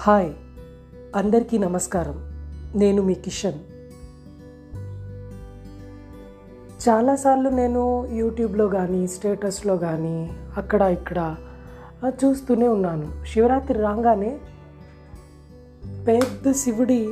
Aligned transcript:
Hi 0.00 0.32
అందరికీ 1.16 1.58
నమస్కారం. 1.58 2.16
నేను 2.78 3.02
మీ 3.02 3.14
కిషన్. 3.14 3.58
చాలాసార్లు 6.88 7.48
నేను 7.48 8.08
యూట్యూబ్లో 8.12 8.68
కానీ 8.68 9.06
స్టేటస్లో 9.06 9.76
కానీ 9.76 10.30
అక్కడ 10.56 10.82
ఇక్కడ 10.82 11.36
చూస్తూనే 12.06 12.68
ఉన్నాను. 12.68 13.24
శివరాత్రి 13.26 13.78
రాగానే 13.78 14.38
పెద్ద 16.08 16.52
శివుడి 16.52 17.08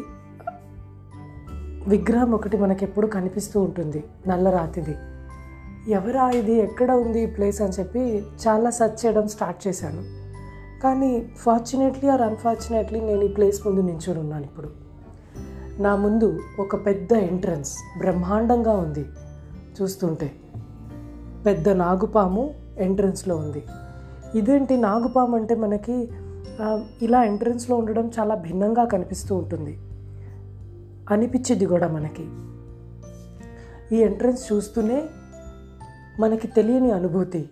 విగ్రహం 1.89 2.31
ఒకటి 2.31 2.57
మనకెప్పుడు 2.57 3.07
కనిపిస్తూ 3.07 3.63
ఉంటుంది 3.63 4.05
నల్లరాతిది. 4.27 4.97
ఎవరా 5.93 6.31
ఇది 6.31 6.55
ఎక్కడ 6.55 6.91
ఉంది 6.91 7.23
ఈ 7.23 7.27
ప్లేస్ 7.27 7.63
అని 7.63 7.73
చెప్పి 7.73 8.23
చాలా 8.47 8.71
సెర్చ్ 8.71 9.07
చేయడం 9.07 9.29
స్టార్ట్ 9.29 9.69
చేశాను. 9.69 10.26
కానీ 10.83 11.29
ఫార్చునేట్లీ 11.37 12.11
ఆర్ 12.11 12.23
అన్ఫార్చునేట్లీ 12.23 13.01
నేను 13.01 13.23
ఈ 13.23 13.29
ప్లేస్ 13.29 13.67
ముందు 13.67 13.81
నించుని 13.81 14.19
ఉన్నాను 14.19 14.45
ఇప్పుడు. 14.45 14.69
నా 15.83 15.97
ముందు 15.97 16.39
ఒక 16.61 16.87
పెద్ద 16.87 17.13
ఎంట్రన్స్ 17.13 17.77
బ్రహ్మాండంగా 17.99 18.73
ఉంది 18.73 19.05
చూస్తుంటే. 19.83 20.33
పెద్ద 21.47 21.69
నాగుపాము 21.69 22.55
ఎంట్రన్స్లో 22.79 23.37
ఉంది. 23.37 23.63
ఇదేంటి 24.35 24.77
నాగుపాము 24.77 25.37
అంటే 25.37 25.55
మనకి 25.55 26.09
ఇలా 27.03 27.25
ఎంట్రన్స్లో 27.25 27.77
ఉండడం 27.77 28.11
చాలా 28.21 28.35
భిన్నంగా 28.35 28.85
కనిపిస్తూ 28.85 29.37
ఉంటుంది. 29.37 29.79
అనిపించింది 31.11 31.67
కూడా 31.67 31.89
మనకి. 31.89 32.25
ఈ 33.97 34.01
ఎంట్రన్స్ 34.03 34.53
చూస్తూనే 34.53 35.03
మనకి 36.21 36.47
తెలియని 36.49 36.91
అనుభూతి 36.91 37.51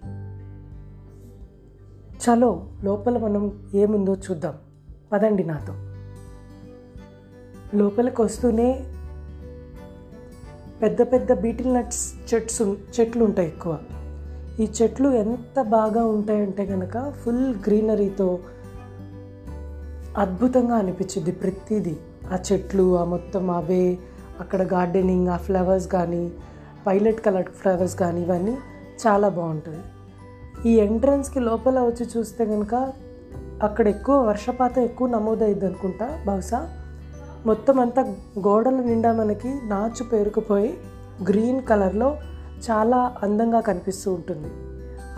చలో 2.24 2.66
లోపల 2.84 3.18
మనం 3.18 3.70
ఏముందో 3.74 4.14
చూద్దాం. 4.14 4.54
పదండి 5.12 5.44
నాతో. 5.44 5.74
లోపలికి 7.76 8.22
వస్తూనే 8.22 8.84
పెద్ద 10.82 11.02
పెద్ద 11.02 11.32
బీటిల్ 11.32 11.74
నట్స్ 11.74 12.34
చెట్స్ 12.34 12.62
చెట్లు 13.00 13.24
ఉంటాయి 13.24 13.48
ఎక్కువ. 13.48 13.78
ఈ 14.60 14.68
చెట్లు 14.82 15.08
ఎంత 15.08 15.62
బాగా 15.62 16.06
ఉంటాయంటే 16.06 16.66
కనుక 16.66 17.10
ఫుల్ 17.10 17.54
గ్రీనరీతో 17.54 18.38
అద్భుతంగా 20.18 20.74
అనిపించింది 20.74 21.32
ప్రతిదీ. 21.32 21.96
ఆ 22.32 22.38
చెట్లు 22.52 22.98
ఆ 22.98 23.04
మొత్తం 23.04 23.50
అవే 23.50 23.98
అక్కడ 24.40 24.62
గార్డెనింగ్ 24.62 25.28
ఆ 25.28 25.36
ఫ్లవర్స్ 25.36 25.88
కానీ 25.88 26.32
పైలట్ 26.86 27.20
కలర్ 27.20 27.46
ఫ్లవర్స్ 27.46 27.96
కానీ 27.96 28.22
ఇవన్నీ 28.22 28.52
చాలా 29.06 29.28
బాగుంటుంది 29.28 29.82
ఈ 30.66 30.72
ఎంట్రన్స్కి 30.72 31.40
లోపల 31.40 31.80
వచ్చి 31.80 32.06
చూస్తే 32.16 32.44
కనుక 32.44 32.92
అక్కడ 33.62 33.88
ఎక్కువ 33.88 34.16
వర్షపాతం 34.16 34.82
ఎక్కువ 34.82 35.08
నమోదైద్ది 35.08 35.66
అనుకుంటా 35.66 36.24
బహుశా. 36.26 36.68
మొత్తం 37.46 37.80
అంతా 37.80 38.02
గోడల 38.38 38.74
నిండా 38.74 39.12
మనకి 39.12 39.48
నాచు 39.48 40.04
పేరుకుపోయి 40.04 40.74
గ్రీన్ 41.28 41.62
కలర్లో 41.62 42.16
చాలా 42.70 43.14
అందంగా 43.22 43.60
కనిపిస్తూ 43.60 44.12
ఉంటుంది. 44.12 44.48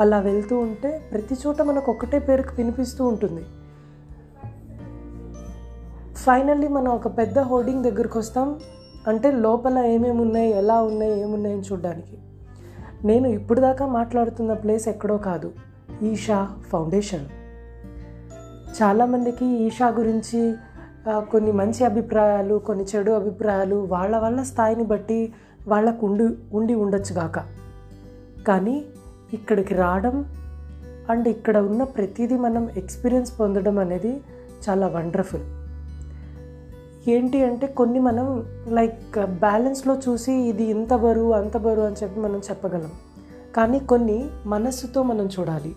అలా 0.01 0.19
వెళ్తూ 0.19 0.59
ఉంటే 0.59 1.09
ప్రతి 1.13 1.37
చోట 1.47 1.63
మనకు 1.63 1.93
ఒకటే 1.93 2.19
పేరుకు 2.19 2.49
వినిపిస్తూ 2.57 3.07
ఉంటుంది. 3.07 3.43
ఫైనల్లీ 6.15 6.69
మనం 6.69 6.93
ఒక 6.93 7.19
పెద్ద 7.19 7.39
హోర్డింగ్ 7.39 7.85
దగ్గరికి 7.85 8.19
వస్తాం. 8.19 8.61
అంటే 9.09 9.31
లోపల 9.31 9.79
ఏమేమి 9.79 10.23
ఉన్నాయి 10.23 10.51
ఎలా 10.51 10.83
ఉన్నాయి 10.83 11.21
ఏమున్నాయని 11.21 11.61
చూడడానికి. 11.61 12.19
నేను 13.05 13.29
ఇప్పుడు 13.29 13.61
దాకా 13.61 13.87
మాట్లాడుతున్న 13.87 14.53
ప్లేస్ 14.53 14.89
ఎక్కడో 14.89 15.17
కాదు 15.17 15.53
ఈషా 16.03 16.57
ఫౌండేషన్. 16.69 17.27
చాలామందికి 18.83 19.47
ఈషా 19.47 19.89
గురించి 19.89 20.55
కొన్ని 21.09 21.53
మంచి 21.53 21.85
అభిప్రాయాలు 21.85 22.55
కొన్ని 22.59 22.85
చెడు 22.85 23.11
అభిప్రాయాలు 23.11 23.77
వాళ్ళ 23.77 24.17
వాళ్ళ 24.17 24.43
స్థాయిని 24.43 24.85
బట్టి 24.85 25.33
వాళ్ళకు 25.69 26.07
ఉండి 26.07 26.37
ఉండి 26.53 26.75
ఉండొచ్చు 26.75 27.15
గాక. 27.15 27.39
కానీ 28.49 28.85
ఇక్కడికి 29.33 29.75
రావడం 29.75 30.25
అండ్ 31.11 31.29
ఇక్కడ 31.29 31.59
ఉన్న 31.59 31.83
ప్రతిదీ 31.83 32.37
మనం 32.37 32.69
ఎక్స్పీరియన్స్ 32.77 33.41
పొందడం 33.41 33.79
అనేది 33.79 34.21
చాలా 34.69 34.87
వండర్ఫుల్. 34.87 35.66
ఏంటి 37.09 37.45
అంటే 37.45 37.67
కొన్ని 37.67 37.99
మనం 37.99 38.45
లైక్ 38.69 39.27
బ్యాలెన్స్లో 39.27 39.99
చూసి 40.09 40.33
ఇది 40.33 40.65
ఇంత 40.65 40.95
బరువు 40.95 41.33
అంత 41.33 41.57
బరువు 41.57 41.87
అని 41.87 41.97
చెప్పి 42.03 42.21
మనం 42.21 42.37
చెప్పగలం. 42.37 42.91
కానీ 43.57 43.79
కొన్ని 43.79 44.29
మనస్సుతో 44.47 45.03
మనం 45.03 45.29
చూడాలి. 45.41 45.77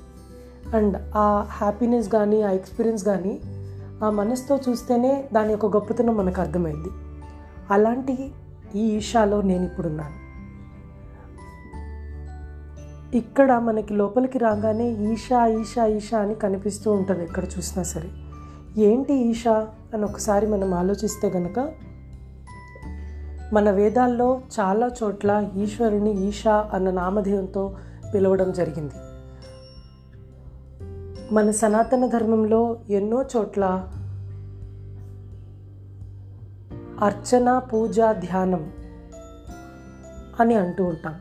అండ్ 0.76 0.98
ఆ 1.16 1.46
హ్యాపీనెస్ 1.48 2.10
కానీ 2.10 2.42
ఆ 2.42 2.50
ఎక్స్పీరియన్స్ 2.50 3.06
కానీ 3.06 3.40
ఆ 4.04 4.10
మనసుతో 4.10 4.60
చూస్తేనే 4.70 5.30
దాని 5.34 5.52
యొక్క 5.52 5.66
గొప్పతనం 5.66 6.18
మనకు 6.18 6.42
అర్థమైంది. 6.42 6.90
అలాంటి 7.72 8.32
ఈ 8.76 8.80
ఈషాలో 8.80 9.42
నేను 9.42 9.64
ఇప్పుడున్నాను. 9.64 10.30
ఇక్కడ 13.18 13.58
మనకి 13.58 13.94
లోపలికి 13.94 14.38
రాగానే 14.38 14.90
ఈషా 14.90 15.46
ఈషా 15.46 15.86
ఈషా 15.86 16.20
అని 16.20 16.36
కనిపిస్తూ 16.36 16.92
ఉంటుంది 16.92 17.24
ఎక్కడ 17.24 17.44
చూసినా 17.44 17.84
సరే. 17.84 18.10
ఏంటి 18.80 19.14
ఈషా 19.14 19.68
అని 19.94 20.04
ఒకసారి 20.04 20.48
మనం 20.48 20.74
ఆలోచిస్తే 20.74 21.30
గనక 21.30 21.72
మన 23.54 23.72
వేదాల్లో 23.72 24.42
చాలా 24.60 24.92
చోట్ల 25.04 25.50
ఈశ్వరుని 25.58 26.28
ఈషా 26.28 26.70
అన్న 26.74 26.92
నామధేయంతో 26.92 27.76
పిలవడం 28.14 28.52
జరిగింది. 28.52 28.94
మన 31.34 31.52
సనాతన 31.52 32.06
ధర్మంలో 32.06 32.80
ఎన్నో 32.90 33.26
చోట్ల 33.38 33.88
అర్చన 37.00 37.60
పూజ 37.60 38.00
ధ్యానం 38.00 38.72
అని 40.40 40.56
అంటూ 40.56 40.84
ఉంటాం. 40.86 41.16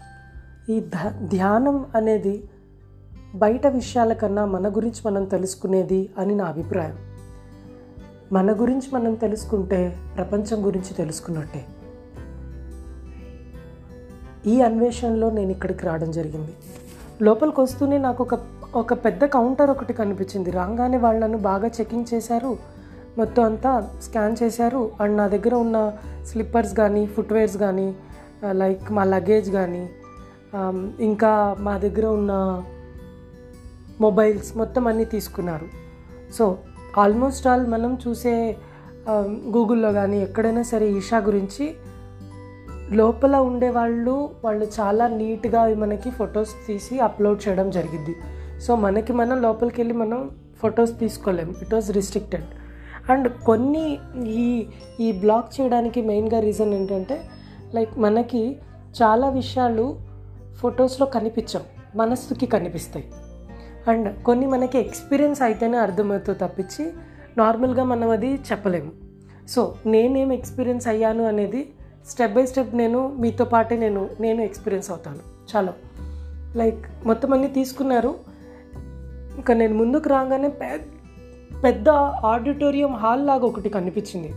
ఈ 0.70 0.80
ధ 0.80 1.08
ధ్యానం 1.08 1.86
అనేది 1.94 2.48
బయట 3.34 3.66
విషయాల 3.66 4.12
కన్నా 4.12 4.44
మన 4.44 4.68
గురించి 4.68 5.00
మనం 5.06 5.24
తెలుసుకునేది 5.24 6.10
అని 6.18 6.34
నా 6.34 6.44
అభిప్రాయం. 6.44 7.07
మన 8.32 8.52
గురించి 8.52 8.88
మనం 8.92 9.14
తెలుసుకుంటే 9.14 9.96
ప్రపంచం 10.16 10.66
గురించి 10.66 10.94
తెలుసుకున్నట్టే. 10.94 11.66
ఈ 14.46 14.60
అన్వేషణలో 14.60 15.30
నేను 15.30 15.50
ఇక్కడికి 15.50 15.86
రావడం 15.86 16.10
జరిగింది. 16.10 16.52
లోపలికి 17.22 17.60
వస్తూనే 17.60 17.98
నాకు 17.98 18.24
ఒక 18.24 18.40
ఒక 18.74 18.92
పెద్ద 18.92 19.24
కౌంటర్ 19.24 19.70
ఒకటి 19.70 19.92
కనిపించింది. 19.92 20.50
రాగానే 20.50 20.96
వాళ్ళు 20.96 21.20
నన్ను 21.20 21.38
బాగా 21.38 21.68
చెకింగ్ 21.68 22.04
చేశారు. 22.14 22.56
మొత్తం 23.18 23.44
అంతా 23.44 23.98
స్కాన్ 24.02 24.36
చేశారు. 24.42 24.90
అండ్ 25.00 25.16
నా 25.16 25.28
దగ్గర 25.28 25.54
ఉన్న 25.54 25.92
స్లిప్పర్స్ 26.24 26.74
కానీ 26.74 27.06
ఫుట్వేర్స్ 27.06 27.56
కానీ 27.56 27.96
లైక్ 28.50 28.92
మా 28.92 29.04
లగేజ్ 29.04 29.50
కానీ 29.50 29.90
ఇంకా 31.00 31.56
మా 31.60 31.78
దగ్గర 31.78 32.06
ఉన్న 32.06 32.64
మొబైల్స్ 34.00 34.56
మొత్తం 34.56 34.86
అన్నీ 34.86 35.04
తీసుకున్నారు. 35.04 35.66
సో 36.38 36.58
ఆల్మోస్ట్ 36.96 37.46
ఆల్ 37.46 37.66
మనం 37.66 37.98
చూసే 38.08 38.56
గూగుల్లో 39.56 39.92
కానీ 39.92 40.22
ఎక్కడైనా 40.22 40.62
సరే 40.62 40.90
ఈషా 40.90 41.18
గురించి 41.18 41.74
లోపల 42.90 43.36
ఉండే 43.36 43.70
వాళ్ళు 43.70 44.30
వాళ్ళు 44.44 44.66
చాలా 44.80 45.08
నీట్గా 45.08 45.74
మనకి 45.74 46.10
ఫొటోస్ 46.10 46.54
తీసి 46.66 47.00
అప్లోడ్ 47.00 47.48
చేయడం 47.48 47.70
జరిగింది. 47.70 48.14
సో 48.60 48.76
మనకి 48.76 49.12
మనం 49.12 49.42
లోపలికి 49.42 49.80
వెళ్ళి 49.80 49.94
మనం 49.94 50.30
photos 50.62 50.98
తీసుకోలేం. 50.98 51.54
It 51.62 51.74
was 51.74 51.92
restricted. 51.92 52.44
And 53.10 53.28
కొన్ని 53.28 53.98
ఈ 54.26 54.66
ఈ 55.00 55.12
బ్లాక్ 55.12 55.60
చేయడానికి 55.60 56.02
మెయిన్గా 56.02 56.40
రీజన్ 56.40 56.74
ఏంటంటే 56.74 57.20
లైక్ 57.74 57.98
మనకి 57.98 58.56
చాలా 59.02 59.28
విషయాలు 59.28 59.96
ఫొటోస్లో 60.60 61.06
కనిపించవు. 61.06 61.98
మనస్సుకి 61.98 62.46
కనిపిస్తాయి. 62.46 63.12
అండ్ 63.88 64.24
కొన్ని 64.24 64.46
మనకి 64.46 64.78
ఎక్స్పీరియన్స్ 64.78 65.42
అయితేనే 65.42 65.78
అర్థమవుతుంది 65.78 66.38
తప్పించి 66.38 66.92
నార్మల్గా 67.38 67.84
మనం 67.84 68.10
అది 68.10 68.34
చెప్పలేము. 68.34 68.90
సో 69.48 69.74
నేనేం 69.86 70.32
ఎక్స్పీరియన్స్ 70.32 70.88
అయ్యాను 70.88 71.24
అనేది 71.24 71.72
స్టెప్ 72.08 72.32
బై 72.32 72.46
స్టెప్ 72.46 72.74
నేను 72.74 73.16
మీతో 73.18 73.44
పాటే 73.44 73.76
నేను 73.76 74.08
నేను 74.20 74.40
ఎక్స్పీరియన్స్ 74.40 74.90
అవుతాను. 74.90 75.18
చాలా. 75.56 75.72
లైక్ 76.56 76.86
మొత్తం 77.06 77.32
అన్నీ 77.32 77.48
తీసుకున్నారు. 77.48 78.14
ఇంకా 79.36 79.54
నేను 79.54 79.74
ముందుకు 79.74 80.08
రాగానే 80.08 80.48
పెద్ద 80.48 80.84
పెద్ద 81.64 81.88
ఆడిటోరియం 82.24 82.92
హాల్ 82.92 83.26
లాగా 83.26 83.46
ఒకటి 83.46 83.68
కనిపించింది. 83.68 84.32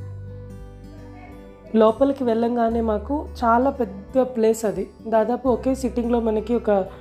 లోపలికి 1.78 2.24
వెళ్ళంగానే 2.24 2.82
మాకు 2.82 3.28
చాలా 3.44 3.70
పెద్ద 3.70 4.22
ప్లేస్ 4.22 4.66
అది. 4.66 4.90
దాదాపు 5.08 5.50
ఒకే 5.50 5.76
సిట్టింగ్లో 5.76 6.20
మనకి 6.20 6.56
ఒక 6.56 7.01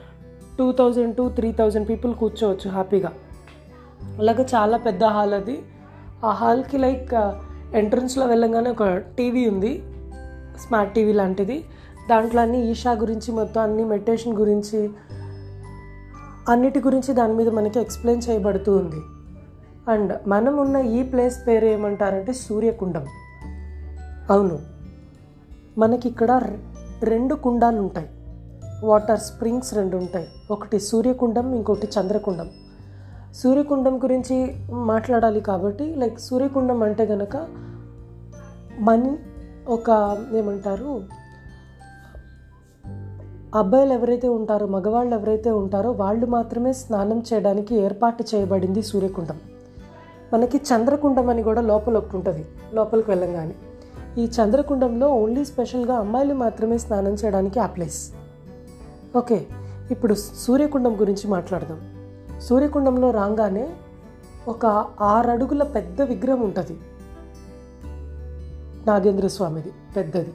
two 0.60 0.72
thousand 0.72 1.16
to 1.16 1.28
three 1.28 1.52
thousand 1.52 1.88
people 1.88 2.14
కూర్చోవచ్చు 2.14 2.70
హ్యాపీగా. 2.70 3.12
అలాగే 4.18 4.46
చాలా 4.54 4.76
పెద్ద 4.76 5.04
హాల్ 5.04 5.34
అది. 5.34 5.62
ఆ 6.24 6.30
హాల్కి 6.30 6.78
లైక్ 6.78 7.14
ఎంట్రన్స్లో 7.74 8.26
వెళ్ళంగానే 8.26 8.70
ఒక 8.70 8.84
టీవీ 8.88 9.48
ఉంది. 9.48 9.82
స్మార్ట్ 10.60 10.94
టీవీ 10.94 11.12
లాంటిది. 11.12 11.64
దాంట్లో 12.10 12.42
అన్ని 12.42 12.70
ఈషా 12.70 12.92
గురించి 12.92 13.32
మొత్తం 13.32 13.62
అన్ని 13.62 13.84
మెడిటేషన్ 13.84 14.34
గురించి 14.34 14.90
అన్నిటి 16.48 16.78
గురించి 16.78 17.14
దాని 17.14 17.34
మీద 17.34 17.48
మనకి 17.48 17.80
ఎక్స్ప్లెయిన్ 17.80 18.30
చేయబడుతూ 18.30 18.76
ఉంది. 18.76 19.00
అండ్ 19.92 20.28
మనం 20.28 20.56
ఉన్న 20.56 20.76
ఈ 20.76 21.02
ప్లేస్ 21.02 21.46
పేరు 21.46 21.66
ఏమంటారంటే 21.66 22.32
సూర్యకుండం. 22.32 23.06
అవును. 24.30 24.58
మనకి 25.78 26.08
ఇక్కడ 26.08 26.42
రెండు 27.02 27.34
కుండాలు 27.34 27.80
ఉంటాయి 27.80 28.08
వాటర్ 28.84 29.18
స్ప్రింగ్స్ 29.18 29.74
రెండు 29.74 29.96
ఉంటాయి. 29.96 30.28
ఒకటి 30.50 30.80
సూర్యకుండం 30.80 31.54
ఇంకొకటి 31.54 31.88
చంద్రకుండం. 32.00 32.50
సూర్యకుండం 33.34 33.98
గురించి 33.98 34.54
మాట్లాడాలి 34.72 35.40
కాబట్టి 35.40 35.94
లైక్ 35.94 36.20
సూర్యకుండం 36.20 36.82
అంటే 36.82 37.04
గనక 37.04 37.48
మన్ 38.78 39.16
ఒక 39.68 40.18
ఏమంటారు? 40.34 41.02
అబ్బాయిలు 43.54 43.92
ఎవరైతే 43.92 44.28
ఉంటారో 44.28 44.66
మగవాళ్ళు 44.66 45.14
ఎవరైతే 45.14 45.50
ఉంటారో 45.50 45.90
వాళ్ళు 45.90 46.26
మాత్రమే 46.26 46.72
స్నానం 46.72 47.22
చేయడానికి 47.32 47.74
ఏర్పాటు 47.74 48.24
చేయబడింది 48.34 48.82
సూర్యకుండం. 48.82 49.38
మనకి 50.32 50.56
చంద్రకుండం 50.56 51.30
అని 51.30 51.42
కూడా 51.42 51.60
లోపల 51.60 51.96
ఒకటి 51.96 52.16
ఉంటుంది 52.16 52.46
లోపలికి 52.74 53.10
వెళ్ళంగానే. 53.10 53.54
ఈ 54.18 54.24
చంద్రకుండంలో 54.26 55.08
ఓన్లీ 55.08 55.44
స్పెషల్గా 55.44 55.94
అమ్మాయిలు 55.94 56.34
మాత్రమే 56.34 56.78
స్నానం 56.78 57.12
చేయడానికి 57.12 57.60
ఆ 57.60 57.66
ప్లేస్ 57.66 58.12
ఓకే 59.16 59.46
ఇప్పుడు 59.90 60.14
సూర్యకుండం 60.14 61.00
గురించి 61.00 61.30
మాట్లాడదాం. 61.30 61.80
సూర్యకుండంలో 62.40 63.10
రాగానే 63.10 63.68
ఒక 64.48 64.66
ఆరు 65.00 65.30
అడుగుల 65.30 65.62
పెద్ద 65.62 66.02
విగ్రహం 66.02 66.40
ఉంటుంది. 66.40 66.76
నాగేంద్ర 68.86 69.26
స్వామిది 69.26 69.72
పెద్దది. 69.96 70.32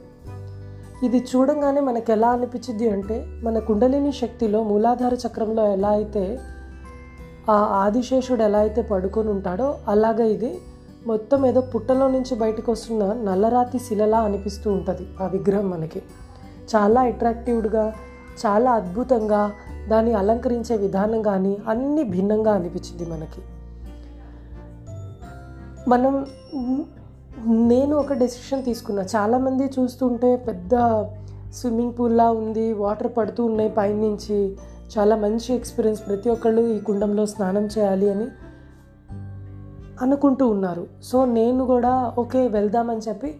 ఇది 1.06 1.24
చూడంగానే 1.36 1.80
మనకు 1.80 2.12
ఎలా 2.12 2.28
అనిపించింది 2.28 2.90
అంటే 2.90 3.40
మన 3.42 3.58
కుండలిని 3.58 4.12
శక్తిలో 4.12 4.62
మూలాధార 4.62 5.14
చక్రంలో 5.14 5.72
ఎలా 5.72 5.88
అయితే 5.88 6.38
ఆ 7.50 7.56
ఆదిశేషుడు 7.56 8.42
ఎలా 8.42 8.58
అయితే 8.58 8.82
పడుకొని 8.82 9.28
ఉంటాడో 9.28 9.78
అలాగే 9.88 10.30
ఇది 10.30 10.58
మొత్తం 11.06 11.46
ఏదో 11.46 11.60
పుట్టలో 11.60 12.08
నుంచి 12.08 12.34
బయటకు 12.34 12.72
వస్తున్న 12.72 13.30
నల్లరాతి 13.30 13.78
శిలలా 13.78 14.18
అనిపిస్తూ 14.18 14.72
ఉంటుంది 14.72 15.08
ఆ 15.22 15.26
విగ్రహం 15.26 15.70
మనకి. 15.70 16.02
చాలా 16.76 17.00
అట్రాక్టివ్గా 17.00 17.92
చాలా 18.46 18.70
అద్భుతంగా 18.70 19.52
దాన్ని 19.88 20.14
అలంకరించే 20.14 20.76
విధానం 20.76 21.22
కానీ 21.22 21.58
అన్నీ 21.68 22.04
భిన్నంగా 22.04 22.52
అనిపించింది 22.52 23.10
మనకి. 23.10 23.42
మనం 25.88 26.26
నేను 27.46 27.96
ఒక 27.96 28.12
డెసిషన్ 28.12 28.64
తీసుకున్నా. 28.64 29.02
చాలామంది 29.02 29.70
చూస్తుంటే 29.78 30.36
పెద్ద 30.36 30.70
స్విమ్మింగ్ 31.52 31.92
పూల్లా 31.98 32.30
ఉంది 32.30 32.72
వాటర్ 32.72 33.12
పడుతూ 33.16 33.44
ఉన్నాయి 33.44 33.70
పైనుంచి. 33.70 34.56
చాలా 34.98 35.16
మంచి 35.16 35.54
ఎక్స్పీరియన్స్ 35.54 36.06
ప్రతి 36.06 36.30
ఒక్కళ్ళు 36.30 36.62
ఈ 36.62 36.80
కుండంలో 36.80 37.26
స్నానం 37.26 37.66
చేయాలి 37.66 38.10
అని 38.10 38.26
అనుకుంటూ 40.02 40.48
ఉన్నారు. 40.48 40.86
సో 41.02 41.24
నేను 41.24 41.66
కూడా 41.66 42.14
ఓకే 42.18 42.48
వెళ్దామని 42.48 43.00
చెప్పి 43.08 43.36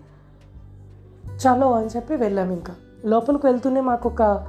చాలో 1.46 1.72
అని 1.72 1.86
చెప్పి 1.86 2.16
వెళ్ళాము 2.16 2.52
ఇంకా. 2.52 2.74
లోపలికి 3.04 3.46
వెళ్తూనే 3.46 3.80
మాకు 3.80 4.08
ఒక 4.08 4.46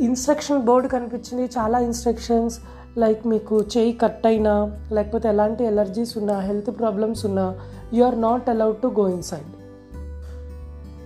ఇన్స్ట్రక్షన్ 0.00 0.62
బోర్డు 0.62 0.88
కనిపించింది. 0.88 1.44
చాలా 1.44 1.78
ఇన్స్ట్రక్షన్స్ 1.78 2.58
లైక్ 2.98 3.26
మీకు 3.26 3.64
చేయి 3.76 3.92
కట్ 3.92 4.26
అయినా 4.26 4.78
లేకపోతే 4.92 5.28
ఎలాంటి 5.28 5.64
ఎలర్జీస్ 5.64 6.18
ఉన్నా 6.18 6.40
హెల్త్ 6.40 6.78
ప్రాబ్లమ్స్ 6.78 7.26
ఉన్నా 7.26 7.58
you 7.94 8.04
are 8.04 8.20
not 8.20 8.50
allowed 8.50 8.76
to 8.76 8.86
go 8.86 9.08
inside. 9.08 9.56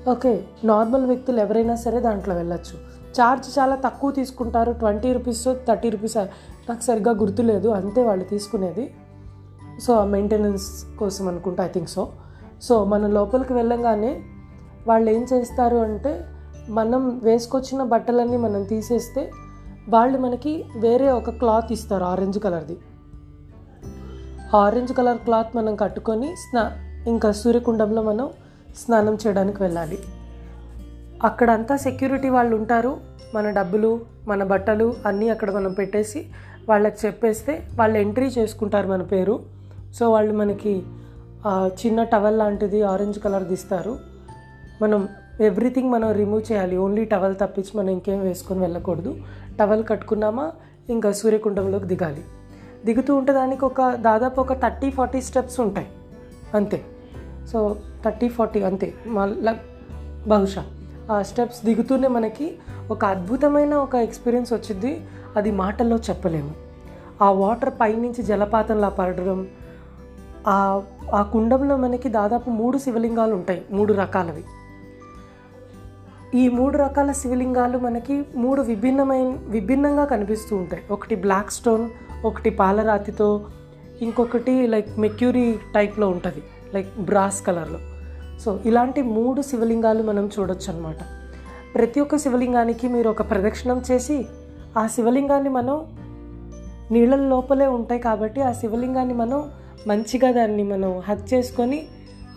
Okay 0.08 0.44
normal 0.64 1.06
వ్యక్తులు 1.06 1.40
ఎవరైనా 1.40 1.74
సరే 1.74 2.00
దాంట్లో 2.00 2.34
వెళ్ళచ్చు. 2.34 3.00
ఛార్జ్ 3.10 3.58
చాలా 3.58 3.76
తక్కువ 3.76 4.10
తీసుకుంటారు. 4.10 4.72
ట్వంటీ 4.72 5.12
రూపీస్ 5.12 5.44
థర్టీ 5.68 5.88
రూపీస్ 5.88 6.16
నాకు 6.16 6.82
సరిగ్గా 6.82 7.14
గుర్తులేదు. 7.14 7.68
అంతే 7.68 8.02
వాళ్ళు 8.02 8.24
తీసుకునేది. 8.24 8.94
సో 9.82 9.94
ఆ 9.94 10.04
మెయింటెనెన్స్ 10.04 10.96
కోసం 10.98 11.28
అనుకుంటా 11.28 11.64
ఐ 11.64 11.68
థింక్ 11.68 11.88
సో. 11.88 12.08
సో 12.62 12.84
మన 12.84 13.06
లోపలికి 13.06 13.52
వెళ్ళంగానే 13.52 14.22
వాళ్ళు 14.88 15.10
ఏం 15.10 15.26
చేస్తారు 15.32 15.76
అంటే 15.76 16.24
మనం 16.70 17.20
వేసుకొచ్చిన 17.22 17.82
బట్టలన్నీ 17.82 18.36
మనం 18.36 18.62
తీసేస్తే 18.64 19.30
వాళ్ళు 19.88 20.18
మనకి 20.18 20.64
వేరే 20.76 21.10
ఒక 21.10 21.30
క్లాత్ 21.30 21.72
ఇస్తారు 21.72 22.04
ఆరెంజ్ 22.04 22.38
కలర్ది. 22.38 22.76
ఆరెంజ్ 24.56 24.92
కలర్ 24.92 25.18
క్లాత్ 25.18 25.56
మనం 25.56 25.76
కట్టుకొని 25.76 26.36
స్నా 26.36 26.72
ఇంకా 27.06 27.32
సూర్యకుండంలో 27.32 28.02
మనం 28.02 28.30
స్నానం 28.76 29.18
చేయడానికి 29.26 29.62
వెళ్ళాలి. 29.62 29.98
అక్కడంతా 31.24 31.76
సెక్యూరిటీ 31.76 32.28
వాళ్ళు 32.28 32.56
ఉంటారు. 32.56 32.96
మన 33.34 33.50
డబ్బులు 33.50 34.00
మన 34.28 34.44
బట్టలు 34.44 34.94
అన్నీ 35.06 35.28
అక్కడ 35.28 35.50
మనం 35.50 35.72
పెట్టేసి 35.72 36.26
వాళ్ళకి 36.68 37.06
చెప్పేస్తే 37.06 37.68
వాళ్ళు 37.74 37.98
ఎంట్రీ 37.98 38.26
చేసుకుంటారు 38.26 38.88
మన 38.88 39.02
పేరు. 39.02 39.40
సో 39.94 40.10
వాళ్ళు 40.10 40.34
మనకి 40.34 40.82
చిన్న 41.66 42.02
టవల్ 42.02 42.38
లాంటిది 42.38 42.82
ఆరెంజ్ 42.82 43.18
కలర్ది 43.18 43.54
ఇస్తారు. 43.54 43.98
మనం 44.82 45.08
ఎవ్రీథింగ్ 45.40 45.90
మనం 45.90 46.12
రిమూవ్ 46.12 46.52
చేయాలి. 46.52 46.76
ఓన్లీ 46.76 47.04
టవల్ 47.04 47.34
తప్పించి 47.40 47.78
మనం 47.78 47.88
ఇంకేం 47.88 48.20
వేసుకొని 48.20 48.60
వెళ్ళకూడదు. 48.60 49.16
టవల్ 49.60 49.84
కట్టుకున్నామా 49.84 50.52
ఇంకా 50.90 51.12
సూర్యకుండంలోకి 51.12 51.86
దిగాలి. 51.86 52.24
దిగుతూ 52.84 53.16
ఉంటే 53.16 53.32
దానికి 53.32 53.64
ఒక 53.64 53.94
దాదాపు 53.94 54.40
ఒక 54.40 54.52
థర్టీ 54.52 54.90
ఫార్టీ 54.90 55.20
స్టెప్స్ 55.20 55.60
ఉంటాయి. 55.60 55.86
అంతే. 56.54 56.84
సో 57.52 57.76
థర్టీ 58.04 58.28
ఫార్టీ 58.28 58.62
అంతే. 58.62 58.94
మళ్ళా 59.06 59.56
బహుశా 60.28 60.64
ఆ 61.12 61.22
స్టెప్స్ 61.22 61.64
దిగుతూనే 61.64 62.08
మనకి 62.08 62.58
ఒక 62.90 63.04
అద్భుతమైన 63.04 63.74
ఒక 63.74 63.94
ఎక్స్పీరియన్స్ 63.94 64.52
వచ్చింది 64.52 65.00
అది 65.36 65.50
మాటల్లో 65.50 65.96
చెప్పలేము. 65.96 66.50
ఆ 67.22 67.30
వాటర్ 67.30 67.74
పైనుంచి 67.80 68.22
జలపాతంలా 68.22 68.88
పడడం 68.88 69.48
ఆ 70.48 70.82
ఆ 71.14 71.22
కుండంలో 71.22 71.76
మనకి 71.76 72.08
దాదాపు 72.08 72.50
మూడు 72.50 72.78
శివలింగాలు 72.78 73.34
ఉంటాయి. 73.34 73.64
మూడు 73.70 73.92
రకాలవి. 73.92 74.44
ఈ 76.34 76.48
మూడు 76.48 76.78
రకాల 76.78 77.12
శివలింగాలు 77.12 77.78
మనకి 77.78 78.24
మూడు 78.36 78.62
విభిన్నమైన 78.62 79.36
విభిన్నంగా 79.48 80.04
కనిపిస్తూ 80.04 80.56
ఉంటాయి. 80.56 80.82
ఒకటి 80.90 81.14
బ్లాక్ 81.14 81.50
స్టోన్ 81.50 81.88
ఒకటి 82.24 82.50
పాలరాతితో 82.50 83.46
ఇంకొకటి 84.02 84.66
లైక్ 84.66 84.98
మెక్యూరీ 84.98 85.58
టైప్లో 85.74 86.08
ఉంటుంది 86.08 86.42
లైక్ 86.74 87.00
బ్రాస్ 87.00 87.46
కలర్లో 87.46 87.78
సో 88.40 88.60
ఇలాంటి 88.66 89.02
మూడు 89.02 89.42
శివలింగాలు 89.42 90.02
మనం 90.02 90.30
చూడొచ్చు 90.38 90.72
అనమాట 90.72 90.96
ప్రతి 91.74 92.00
ఒక్క 92.00 92.16
శివలింగానికి 92.16 92.88
మీరు 92.88 93.10
ఒక 93.10 93.30
ప్రదక్షిణం 93.30 93.82
చేసి 93.90 94.26
ఆ 94.78 94.86
శివలింగాన్ని 94.86 95.50
మనం 95.50 95.84
నీళ్ళ 96.90 97.14
లోపలే 97.16 97.66
ఉంటాయి 97.66 98.00
కాబట్టి 98.00 98.40
ఆ 98.40 98.52
శివలింగాన్ని 98.52 99.14
మనం 99.14 99.50
మంచిగా 99.86 100.32
దాన్ని 100.32 100.62
మనం 100.62 100.98
హక్ 100.98 101.34
చేసుకొని 101.34 101.86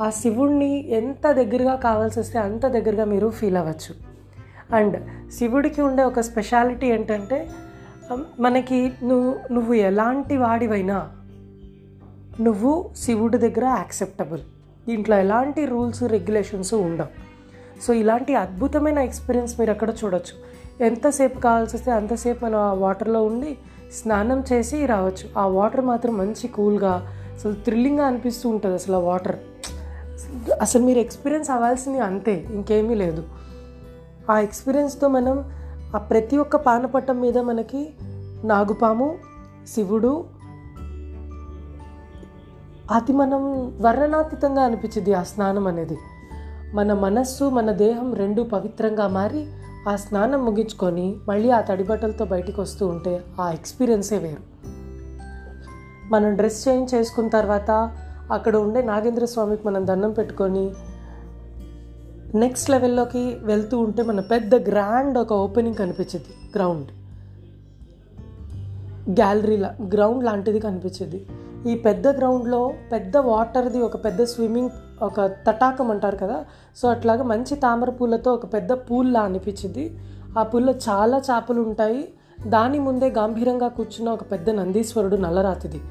ఆ 0.01 0.09
శివుణ్ణి 0.09 0.89
ఎంత 0.89 1.31
దగ్గరగా 1.31 1.75
కావాల్సి 1.75 2.19
వస్తే 2.19 2.39
అంత 2.39 2.65
దగ్గరగా 2.65 3.05
మీరు 3.05 3.29
ఫీల్ 3.29 3.57
అవ్వచ్చు. 3.57 3.95
అండ్ 4.75 4.97
శివుడికి 5.31 5.81
ఉండే 5.81 6.03
ఒక 6.03 6.19
స్పెషాలిటీ 6.19 6.87
ఏంటంటే 6.87 7.49
మనకి 8.39 8.91
నువ్వు 9.03 9.53
నువ్వు 9.53 9.73
ఎలాంటి 9.73 10.37
వాడివైనా 10.37 11.09
నువ్వు 12.41 12.89
శివుడి 12.97 13.37
దగ్గర 13.37 13.65
యాక్సెప్టబుల్ 13.65 14.39
దీంట్లో 14.87 15.19
ఎలాంటి 15.19 15.65
రూల్స్ 15.65 16.03
రెగ్యులేషన్స్ 16.03 16.73
ఉండవు. 16.73 17.07
సో 17.81 17.93
ఇలాంటి 17.93 18.35
అద్భుతమైన 18.35 18.99
ఎక్స్పీరియన్స్ 18.99 19.59
మీరు 19.59 19.71
అక్కడ 19.71 19.89
చూడొచ్చు. 19.89 20.53
ఎంతసేపు 20.85 21.39
కావాల్సి 21.39 21.75
వస్తే 21.75 21.91
అంతసేపు 21.91 22.45
మనం 22.45 22.59
ఆ 22.59 22.73
వాటర్లో 22.73 23.25
ఉండి 23.25 23.57
స్నానం 23.93 24.43
చేసి 24.53 24.85
రావచ్చు. 24.85 25.39
ఆ 25.39 25.47
వాటర్ 25.47 25.81
మాత్రం 25.81 26.17
మంచి 26.17 26.47
కూల్గా 26.47 27.07
అసలు 27.33 27.53
థ్రిల్లింగ్గా 27.53 28.05
అనిపిస్తూ 28.05 28.49
ఉంటుంది 28.49 28.75
అసలు 28.75 28.95
ఆ 28.95 28.99
వాటర్ 28.99 29.35
అసలు 30.51 30.83
మీరు 30.83 30.99
ఎక్స్పీరియన్స్ 30.99 31.49
అవ్వాల్సింది 31.49 31.99
అంతే 31.99 32.47
ఇంకేమీ 32.53 32.95
లేదు. 32.95 33.23
ఆ 34.31 34.39
ఎక్స్పీరియన్స్తో 34.39 35.07
మనం 35.07 35.51
ఆ 35.95 35.97
ప్రతి 35.97 36.37
ఒక్క 36.37 36.55
పానపట్టం 36.55 37.21
మీద 37.21 37.37
మనకి 37.37 37.93
నాగుపాము 38.43 39.15
శివుడు 39.67 40.25
అది 42.91 43.13
మనం 43.13 43.67
వర్ణనాతీతంగా 43.81 44.63
అనిపించింది 44.63 45.13
ఆ 45.13 45.23
స్నానం 45.23 45.67
అనేది. 45.67 45.97
మన 46.73 46.93
మనస్సు 46.93 47.43
మన 47.43 47.71
దేహం 47.71 48.13
రెండు 48.13 48.41
పవిత్రంగా 48.41 49.07
మారి 49.07 49.47
ఆ 49.89 49.95
స్నానం 49.95 50.45
ముగించుకొని 50.45 51.15
మళ్ళీ 51.27 51.49
ఆ 51.49 51.61
తడిబట్టలతో 51.61 52.25
బయటికి 52.25 52.61
వస్తూ 52.61 52.87
ఉంటే 52.87 53.23
ఆ 53.41 53.51
ఎక్స్పీరియన్సే 53.51 54.17
వేరు. 54.17 54.41
మనం 56.11 56.35
డ్రెస్ 56.35 56.67
చేంజ్ 56.67 56.95
చేసుకున్న 56.95 57.29
తర్వాత 57.29 57.97
అక్కడ 58.31 58.55
ఉండే 58.55 58.81
నాగేంద్ర 58.81 59.25
స్వామికి 59.25 59.67
మనం 59.67 59.87
దండం 59.87 60.11
పెట్టుకొని 60.11 60.71
నెక్స్ట్ 62.35 62.69
లెవెల్లోకి 62.69 63.37
వెళ్తూ 63.41 63.79
ఉంటే 63.79 64.03
మన 64.03 64.19
పెద్ద 64.19 64.55
గ్రాండ్ 64.55 65.17
ఒక 65.17 65.33
ఓపెనింగ్ 65.33 65.75
కనిపించేది 65.75 66.57
గ్రౌండ్ 66.57 66.87
గ్యాలరీలా 69.09 69.75
గ్రౌండ్ 69.93 70.23
లాంటిది 70.23 70.59
కనిపించేది. 70.59 71.25
ఈ 71.71 71.75
పెద్ద 71.75 72.07
గ్రౌండ్లో 72.07 72.73
పెద్ద 72.91 73.17
వాటర్ది 73.17 73.81
ఒక 73.81 74.05
పెద్ద 74.05 74.23
స్విమ్మింగ్ 74.23 74.69
ఒక 75.01 75.21
తటాకం 75.21 75.91
అంటారు 75.91 76.15
కదా 76.15 76.45
సో 76.77 76.89
అట్లాగా 76.89 77.23
మంచి 77.23 77.55
తామర 77.55 77.89
పూలతో 77.89 78.33
ఒక 78.33 78.53
పెద్ద 78.53 78.73
పూల్లా 78.73 79.19
అనిపించింది. 79.19 79.97
ఆ 80.39 80.43
పూల్లో 80.43 80.73
చాలా 80.73 81.17
చేపలు 81.17 81.61
ఉంటాయి. 81.61 82.09
దాని 82.47 82.79
ముందే 82.79 83.09
గంభీరంగా 83.09 83.67
కూర్చున్న 83.67 84.09
ఒక 84.09 84.31
పెద్ద 84.31 84.49
నందీశ్వరుడు 84.49 85.15
నల్లరాతిది. 85.15 85.81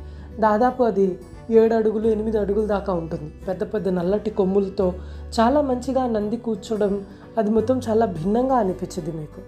దాదాపు 0.41 0.83
అది 0.83 1.19
ఏడు 1.53 1.75
అడుగులు 1.75 2.09
ఎనిమిది 2.09 2.39
అడుగుల 2.39 2.67
దాకా 2.67 2.93
ఉంటుంది. 2.93 3.33
పెద్ద 3.49 3.63
పెద్ద 3.63 3.89
నల్లటి 3.89 4.31
కొమ్ములతో 4.31 4.95
చాలా 5.41 5.61
మంచిగా 5.61 6.07
నంది 6.07 6.37
కూర్చోవడం 6.37 7.05
అది 7.39 7.51
మొత్తం 7.51 7.81
చాలా 7.89 8.07
భిన్నంగా 8.07 8.55
అనిపించింది 8.55 9.13
మీకు. 9.13 9.41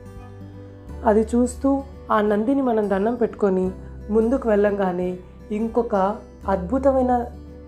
అది 1.08 1.20
చూస్తూ 1.20 1.82
ఆ 2.12 2.20
నందిని 2.20 2.62
మనం 2.62 2.90
దండం 2.90 3.14
పెట్టుకొని 3.14 3.70
ముందుకు 4.10 4.48
వెళ్ళంగానే 4.48 5.18
ఇంకొక 5.50 6.16
అద్భుతమైన 6.48 7.26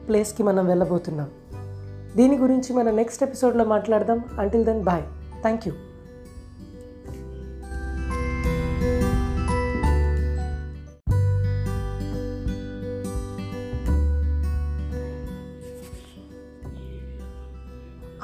ప్లేస్కి 0.09 0.43
మనం 0.43 0.66
వెళ్ళబోతున్నాం. 0.66 1.28
దీని 2.16 2.38
గురించి 2.38 2.73
మనం 2.73 2.97
నెక్స్ట్ 2.97 3.23
ఎపిసోడ్లో 3.23 3.64
మాట్లాడదాం. 3.64 4.25
Until 4.38 4.64
then 4.64 4.83
bye 4.83 5.02
thank 5.40 5.69
you 5.69 5.75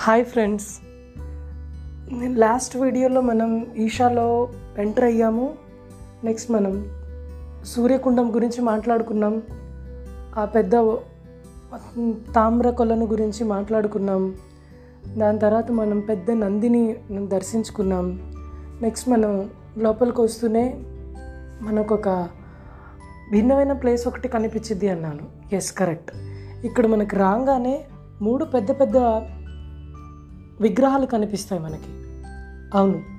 hi 0.03 0.25
friends. 0.25 0.67
నేను 2.13 2.35
లాస్ట్ 2.35 2.77
వీడియోలో 2.77 3.21
మనం 3.21 3.67
ఈషాలో 3.77 4.49
ఎంటర్ 4.79 5.05
అయ్యాము. 5.05 5.55
నెక్స్ట్ 6.25 6.51
మనం 6.51 6.87
సూర్యకుండం 7.65 8.35
గురించి 8.35 8.61
మాట్లాడుకున్నాం. 8.61 9.43
ఆ 10.37 10.45
పెద్ద 10.45 10.73
తామ్ర 12.35 12.71
కొలను 12.71 13.07
గురించి 13.07 13.45
మాట్లాడుకున్నాం. 13.45 14.35
దాని 15.19 15.39
తర్వాత 15.39 15.71
మనం 15.71 16.01
పెద్ద 16.01 16.31
నందిని 16.31 16.97
దర్శించుకున్నాం. 17.27 18.35
నెక్స్ట్ 18.83 19.09
మనం 19.09 19.51
లోపలికి 19.79 20.21
వస్తూనే 20.21 20.75
మనకు 21.61 21.95
ఒక 21.95 22.09
భిన్నమైన 23.33 23.73
ప్లేస్ 23.73 24.09
ఒకటి 24.09 24.29
కనిపించింది 24.29 24.89
అన్నాను. 24.89 25.55
ఎస్ 25.55 25.73
కరెక్ట్ 25.73 26.13
ఇక్కడ 26.65 26.87
మనకు 26.87 27.17
రాగానే 27.17 27.85
మూడు 28.23 28.45
పెద్ద 28.45 28.71
పెద్ద 28.81 28.95
విగ్రహాలు 30.63 31.07
కనిపిస్తాయి 31.07 31.63
మనకి. 31.63 32.03
అవును. 32.79 33.13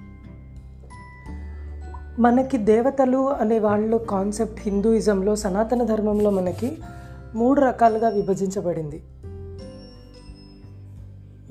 మనకి 2.22 2.58
దేవతలు 2.58 3.30
అనే 3.30 3.60
వాళ్ళ 3.60 3.98
కాన్సెప్ట్ 3.98 4.62
హిందూయిజంలో 4.62 5.36
సనాతన 5.36 5.84
ధర్మంలో 5.84 6.30
మనకి 6.30 6.78
మూడు 7.36 7.62
రకాలుగా 7.62 8.10
విభజించబడింది. 8.10 9.04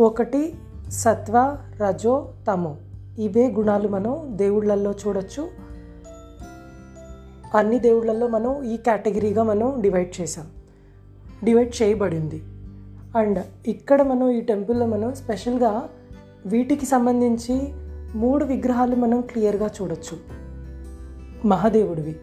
ఒకటి 0.00 0.54
సత్వ 0.88 1.58
రజో 1.76 2.32
తమో. 2.49 2.76
ఇవే 3.18 3.50
గుణాలు 3.50 3.88
మనం 3.88 4.22
దేవుళ్ళల్లో 4.26 4.92
చూడొచ్చు. 4.92 5.49
అన్ని 7.56 7.78
దేవుళ్ళల్లో 7.78 8.28
మనం 8.28 8.62
ఈ 8.62 8.76
కేటగిరీగా 8.76 9.42
మనం 9.42 9.80
డివైడ్ 9.80 10.20
చేసాం 10.20 10.46
డివైడ్ 11.44 11.82
చేయబడింది. 11.82 12.42
అండ్ 13.16 13.69
ఇక్కడ 13.69 14.02
మనం 14.02 14.31
ఈ 14.31 14.40
టెంపుల్లో 14.40 14.87
మనం 14.87 15.14
స్పెషల్గా 15.14 15.88
వీటికి 16.47 16.87
సంబంధించి 16.87 17.75
మూడు 18.19 18.45
విగ్రహాలు 18.45 18.97
మనం 18.97 19.21
క్లియర్గా 19.21 19.71
చూడొచ్చు. 19.83 20.19
మహాదేవుడివి. 21.47 22.21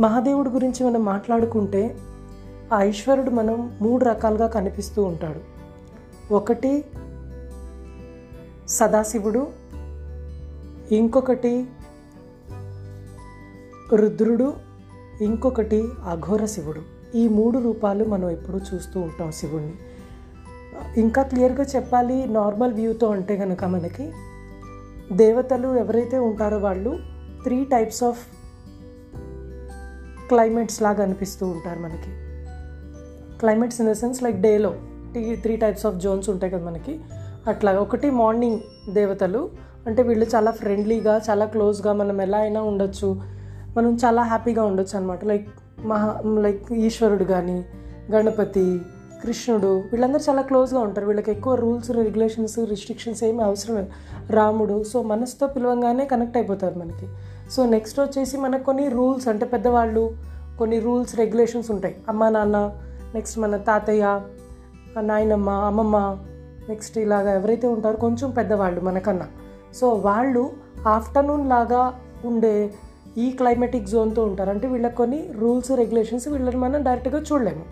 మహాదేవుడి 0.00 0.48
గురించి 0.48 0.86
మనం 0.86 1.04
మాట్లాడుకుంటే 1.04 1.98
ఆ 2.72 2.82
ఈశ్వరుడు 2.82 3.30
మనం 3.30 3.78
మూడు 3.82 4.04
రకాలుగా 4.04 4.46
కనిపిస్తూ 4.46 5.02
ఉంటాడు. 5.02 5.40
ఒకటి 6.34 6.84
సదాశివుడు 8.68 9.48
ఇంకొకటి 10.92 11.66
రుద్రుడు 13.94 14.52
ఇంకొకటి 15.20 15.88
అఘోర 16.08 16.44
శివుడు. 16.44 16.97
ఈ 17.14 17.28
మూడు 17.28 17.58
రూపాలు 17.58 18.04
మనం 18.04 18.30
ఎప్పుడూ 18.30 18.58
చూస్తూ 18.58 19.00
ఉంటాం 19.00 19.32
శివుణ్ణి. 19.32 19.72
ఇంకా 21.00 21.22
క్లియర్గా 21.22 21.64
చెప్పాలి 21.76 22.26
నార్మల్ 22.26 22.74
వ్యూతో 22.74 23.08
అంటే 23.08 23.36
కనుక 23.36 23.64
మనకి 23.64 24.12
దేవతలు 25.12 25.68
ఎవరైతే 25.76 26.18
ఉంటారో 26.18 26.58
వాళ్ళు 26.58 26.98
త్రీ 27.42 27.64
టైప్స్ 27.64 28.04
ఆఫ్ 28.04 28.26
క్లైమేట్స్ 30.28 30.82
లాగా 30.82 31.02
అనిపిస్తూ 31.02 31.46
ఉంటారు 31.46 31.78
మనకి. 31.78 32.10
Climates 33.38 33.80
in 33.80 33.88
the 33.88 33.92
sense 33.92 34.22
like 34.22 34.40
డేలో 34.40 34.74
టీ 35.14 35.36
త్రీ 35.36 35.56
టైప్స్ 35.56 35.86
ఆఫ్ 35.86 35.96
జోన్స్ 35.96 36.30
ఉంటాయి 36.30 36.52
కదా 36.52 36.64
మనకి. 36.64 37.00
అట్లా 37.46 37.72
ఒకటి 37.72 38.10
మార్నింగ్ 38.10 38.60
దేవతలు 38.90 39.50
అంటే 39.86 40.02
వీళ్ళు 40.02 40.26
చాలా 40.34 40.50
ఫ్రెండ్లీగా 40.50 41.20
చాలా 41.30 41.44
క్లోజ్గా 41.44 41.92
మనం 41.92 42.20
ఎలా 42.20 42.38
అయినా 42.38 42.62
ఉండొచ్చు. 42.62 43.22
మనం 43.76 43.94
చాలా 43.94 44.22
హ్యాపీగా 44.22 44.64
ఉండొచ్చు 44.64 44.98
అనమాట 44.98 45.24
లైక్ 45.24 45.48
మహా 45.84 46.22
లైక్ 46.40 46.72
ఈశ్వరుడు 46.72 47.24
కానీ 47.24 47.64
గణపతి 48.12 48.80
కృష్ణుడు 49.22 49.66
వీళ్ళందరూ 49.66 50.20
చాలా 50.30 50.42
క్లోజ్గా 50.42 50.80
ఉంటారు. 50.80 51.06
వీళ్ళకి 51.06 51.30
ఎక్కువ 51.30 51.54
రూల్స్ 51.54 51.90
రెగ్యులేషన్స్ 51.90 52.58
రిస్ట్రిక్షన్స్ 52.68 53.24
ఏమి 53.24 53.42
అవసరం 53.42 53.76
లేదు. 53.76 53.88
రాముడు 54.32 54.84
సో 54.84 55.02
మనసుతో 55.02 55.46
పిలవంగానే 55.46 56.04
కనెక్ట్ 56.04 56.36
అయిపోతారు 56.36 56.78
మనకి. 56.78 57.08
సో 57.50 57.66
నెక్స్ట్ 57.66 58.00
వచ్చేసి 58.00 58.36
మనకు 58.36 58.64
కొన్ని 58.64 58.88
రూల్స్ 58.88 59.28
అంటే 59.28 59.46
పెద్దవాళ్ళు 59.46 60.16
కొన్ని 60.58 60.80
రూల్స్ 60.80 61.16
రెగ్యులేషన్స్ 61.16 61.70
ఉంటాయి. 61.70 61.96
అమ్మ 62.08 62.28
నాన్న 62.28 62.72
నెక్స్ట్ 63.14 63.38
మన 63.38 63.56
తాతయ్య 63.56 64.20
నాయనమ్మ 65.00 65.50
అమ్మమ్మ 65.50 66.18
నెక్స్ట్ 66.68 66.98
ఇలాగా 66.98 67.34
ఎవరైతే 67.34 67.66
ఉంటారో 67.66 67.96
కొంచెం 67.96 68.30
పెద్దవాళ్ళు 68.30 68.80
మనకన్నా. 68.80 69.26
సో 69.74 69.88
వాళ్ళు 69.88 70.50
ఆఫ్టర్నూన్ 70.88 71.48
లాగా 71.48 71.94
ఉండే 72.24 72.72
ఈ 73.16 73.30
క్లైమేటిక్ 73.30 73.86
జోన్తో 73.86 74.24
ఉంటారు. 74.24 74.50
అంటే 74.50 74.68
వీళ్ళకి 74.68 74.96
కొన్ని 74.96 75.28
రూల్స్ 75.34 75.70
రెగ్యులేషన్స్ 75.70 76.28
వీళ్ళని 76.28 76.56
మనం 76.56 76.82
డైరెక్ట్గా 76.82 77.20
చూడలేము. 77.20 77.64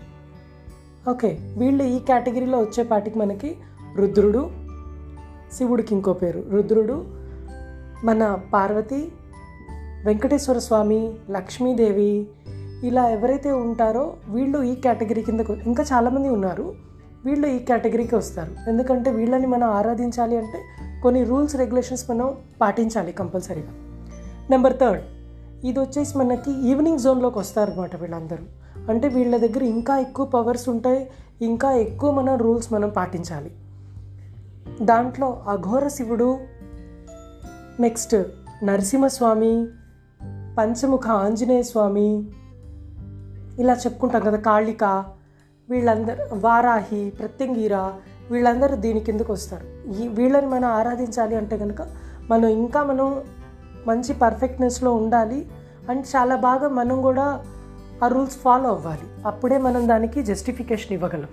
ఓకే 1.09 1.39
వీళ్ళు 1.57 1.83
ఈ 1.83 1.99
కేటగిరీలో 1.99 2.59
వచ్చేపాటికి 2.59 3.19
మనకి 3.19 3.55
రుద్రుడు 3.95 4.49
శివుడికి 5.57 5.95
ఇంకో 5.95 6.13
పేరు. 6.13 6.43
రుద్రుడు 6.49 7.05
మన 8.03 8.39
పార్వతి 8.53 9.11
వెంకటేశ్వర 10.05 10.57
స్వామి 10.57 11.13
లక్ష్మీదేవి 11.29 12.27
ఇలా 12.83 13.09
ఎవరైతే 13.09 13.51
ఉంటారో 13.51 14.13
వీళ్ళు 14.29 14.63
ఈ 14.63 14.75
కేటగిరీ 14.75 15.21
కిందకు 15.21 15.53
ఇంకా 15.53 15.83
చాలామంది 15.93 16.29
ఉన్నారు. 16.29 16.73
వీళ్ళు 17.25 17.47
ఈ 17.47 17.59
కేటగిరీకి 17.59 18.15
వస్తారు. 18.15 18.69
ఎందుకంటే 18.69 19.11
వీళ్ళని 19.11 19.47
మనం 19.47 19.69
ఆరాధించాలి 19.69 20.37
అంటే 20.37 20.59
కొన్ని 21.03 21.23
రూల్స్ 21.23 21.55
రెగ్యులేషన్స్ 21.55 22.11
మనం 22.11 22.35
పాటించాలి 22.61 23.11
కంపల్సరీగా. 23.11 23.73
నెంబర్ 24.49 24.77
థర్డ్ 24.77 25.16
ఇది 25.63 25.79
వచ్చేసి 25.79 26.17
మనకి 26.17 26.69
ఈవినింగ్ 26.69 26.99
జోన్లోకి 26.99 27.39
వస్తారు 27.39 27.71
అనమాట 27.71 27.95
వీళ్ళందరూ. 27.95 28.43
అంటే 28.89 29.07
వీళ్ళ 29.07 29.37
దగ్గర 29.37 29.63
ఇంకా 29.63 29.97
ఎక్కువ 29.97 30.25
పవర్స్ 30.25 30.69
ఉంటాయి 30.69 31.09
ఇంకా 31.41 31.71
ఎక్కువ 31.71 32.11
మనం 32.11 32.37
రూల్స్ 32.37 32.73
మనం 32.73 32.89
పాటించాలి. 32.89 33.51
దాంట్లో 34.81 35.43
అఘోర 35.47 35.87
శివుడు 35.87 36.39
నెక్స్ట్ 37.79 38.15
నరసింహస్వామి 38.63 39.67
పంచముఖ 40.57 41.07
ఆంజనేయ 41.07 41.63
స్వామి 41.63 42.29
ఇలా 43.59 43.73
చెప్పుకుంటాం 43.73 44.21
కదా 44.21 44.37
కాళిక 44.37 45.05
వీళ్ళందరూ 45.69 46.17
వారాహి 46.33 47.09
ప్రత్యంగీర 47.09 47.75
వీళ్ళందరూ 48.31 48.75
దీని 48.75 48.99
కిందకు 48.99 49.33
వస్తారు. 49.33 49.93
ఈ 49.93 50.07
వీళ్ళని 50.07 50.47
మనం 50.47 50.69
ఆరాధించాలి 50.69 51.35
అంటే 51.35 51.57
కనుక 51.57 51.81
మనం 52.29 52.47
ఇంకా 52.47 52.83
మనం 52.83 53.21
మంచి 53.87 54.13
పర్ఫెక్ట్నెస్లో 54.13 54.93
ఉండాలి 54.93 55.47
అండ్ 55.89 56.05
చాలా 56.15 56.35
బాగా 56.35 56.67
మనం 56.67 57.01
కూడా 57.01 57.43
ఆ 58.03 58.07
రూల్స్ 58.07 58.37
ఫాలో 58.37 58.69
అవ్వాలి. 58.69 59.27
అప్పుడే 59.27 59.57
మనం 59.57 59.87
దానికి 59.87 60.23
జస్టిఫికేషన్ 60.23 60.93
ఇవ్వగలం. 60.93 61.27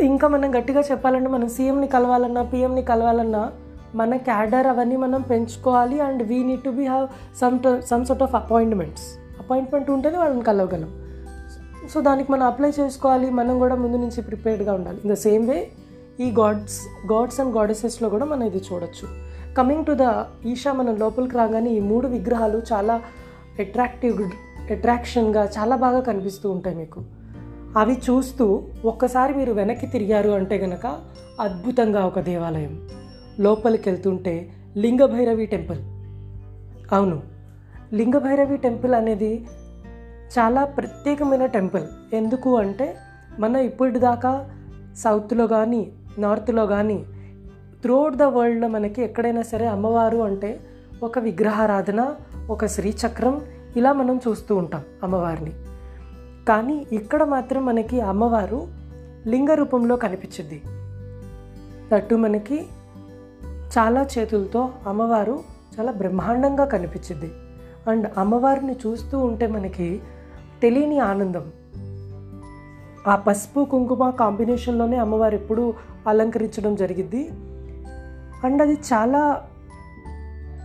ఇంకా 0.00 0.28
మనం 0.28 0.58
గట్టిగా 0.58 0.80
చెప్పాలంటే 0.80 1.28
మనం 1.28 1.48
సీఎంని 1.48 1.86
కలవాలన్నా 1.86 2.42
పిఎంని 2.42 2.82
కలవాలన్నా 2.82 3.52
మన 3.94 4.16
క్యాడర్ 4.16 4.66
అవన్నీ 4.66 4.96
మనం 4.96 5.20
పెంచుకోవాలి 5.20 6.00
and 6.00 6.22
we 6.22 6.44
need 6.44 6.62
to 6.62 6.70
be 6.70 6.84
have 6.84 7.08
some 7.40 7.58
some 7.82 8.06
sort 8.06 8.22
of 8.22 8.34
appointments 8.34 9.02
appointment 9.38 9.90
ఉంటేనే 9.90 10.18
వాళ్ళని 10.18 10.42
కలవగలం. 10.42 10.90
సో 11.94 12.00
దానికి 12.00 12.32
మనం 12.32 12.46
అప్లై 12.46 12.72
చేసుకోవాలి. 12.80 13.30
మనం 13.30 13.58
కూడా 13.58 13.74
ముందు 13.74 13.96
నుంచి 13.96 14.22
ప్రిపేర్డ్గా 14.22 14.72
ఉండాలి. 14.72 15.00
ఇన్ 15.04 15.12
ద 15.12 15.14
సేమ్ 15.14 15.48
వే 15.48 15.68
ఈ 16.20 16.30
గాడ్స్ 16.30 16.80
గాడ్స్ 17.12 17.40
అండ్ 17.40 17.56
గాడెసెస్లో 17.56 18.08
కూడా 18.08 18.24
మనం 18.24 18.42
ఇది 18.42 18.62
చూడొచ్చు. 18.72 19.25
కమింగ్ 19.56 19.84
టు 19.84 19.96
ద 20.00 20.24
ఈషా 20.46 20.72
మనం 20.72 20.96
లోపలికి 20.96 21.36
రాగానే 21.36 21.70
ఈ 21.70 21.80
మూడు 21.80 22.06
విగ్రహాలు 22.06 22.62
చాలా 22.72 23.02
అట్రాక్టివ్ 23.60 24.22
అట్రాక్షన్గా 24.72 25.44
చాలా 25.58 25.76
బాగా 25.76 26.00
కనిపిస్తూ 26.00 26.50
ఉంటాయి 26.50 26.76
మీకు. 26.76 27.02
అవి 27.78 27.92
చూస్తూ 27.92 28.62
ఒక్కసారి 28.84 29.34
మీరు 29.34 29.52
వెనక్కి 29.52 29.86
తిరిగారు 29.86 30.30
అంటే 30.30 30.56
గనక 30.56 30.86
అద్భుతంగా 31.40 32.06
ఒక 32.06 32.20
దేవాలయం. 32.20 32.88
లోపలికి 33.40 33.88
వెళ్తుంటే 33.88 34.50
లింగభైరవి 34.76 35.46
టెంపుల్. 35.46 35.78
అవును 36.94 37.22
లింగభైరవి 37.92 38.56
టెంపుల్ 38.56 38.94
అనేది 38.94 39.46
చాలా 40.38 40.64
ప్రత్యేకమైన 40.64 41.46
టెంపుల్. 41.46 42.14
ఎందుకు 42.14 42.56
అంటే 42.56 42.96
మన 43.38 43.56
ఇప్పటిదాకా 43.56 44.50
సౌత్లో 44.96 45.46
కానీ 45.46 45.92
నార్త్లో 46.18 46.66
కానీ 46.66 47.04
త్రూఅవుట్ 47.82 48.16
ద 48.16 48.22
వరల్డ్లో 48.22 48.68
మనకి 48.68 49.02
ఎక్కడైనా 49.02 49.42
సరే 49.42 49.66
అమ్మవారు 49.66 50.16
అంటే 50.16 50.60
ఒక 51.02 51.18
విగ్రహారాధన 51.18 52.14
ఒక 52.50 52.66
శ్రీచక్రం 52.66 53.40
ఇలా 53.76 53.92
మనం 53.92 54.20
చూస్తూ 54.28 54.56
ఉంటాం 54.56 54.82
అమ్మవారిని. 55.02 55.52
కానీ 56.48 56.86
ఇక్కడ 56.92 57.24
మాత్రం 57.24 57.66
మనకి 57.66 58.00
అమ్మవారు 58.00 58.68
లింగ 59.26 59.50
రూపంలో 59.54 59.96
కనిపించింది. 59.96 60.62
తట్టు 61.92 62.14
మనకి 62.14 62.66
చాలా 63.78 64.06
చేతులతో 64.18 64.70
అమ్మవారు 64.86 65.40
చాలా 65.80 65.92
బ్రహ్మాండంగా 65.92 66.64
కనిపించింది. 66.64 67.30
అండ్ 67.90 68.10
అమ్మవారిని 68.18 68.72
చూస్తూ 68.72 69.18
ఉంటే 69.18 69.46
మనకి 69.46 70.00
తెలియని 70.62 70.98
ఆనందం. 70.98 71.50
ఆ 73.08 73.16
పసుపు 73.16 73.64
కుంకుమ 73.64 74.10
కాంబినేషన్లోనే 74.10 74.96
అమ్మవారు 74.96 75.34
ఎప్పుడూ 75.34 75.74
అలంకరించడం 76.06 76.74
జరిగింది 76.74 77.30
అండ్ 78.44 78.62
అది 78.62 78.72
చాలా 78.72 79.48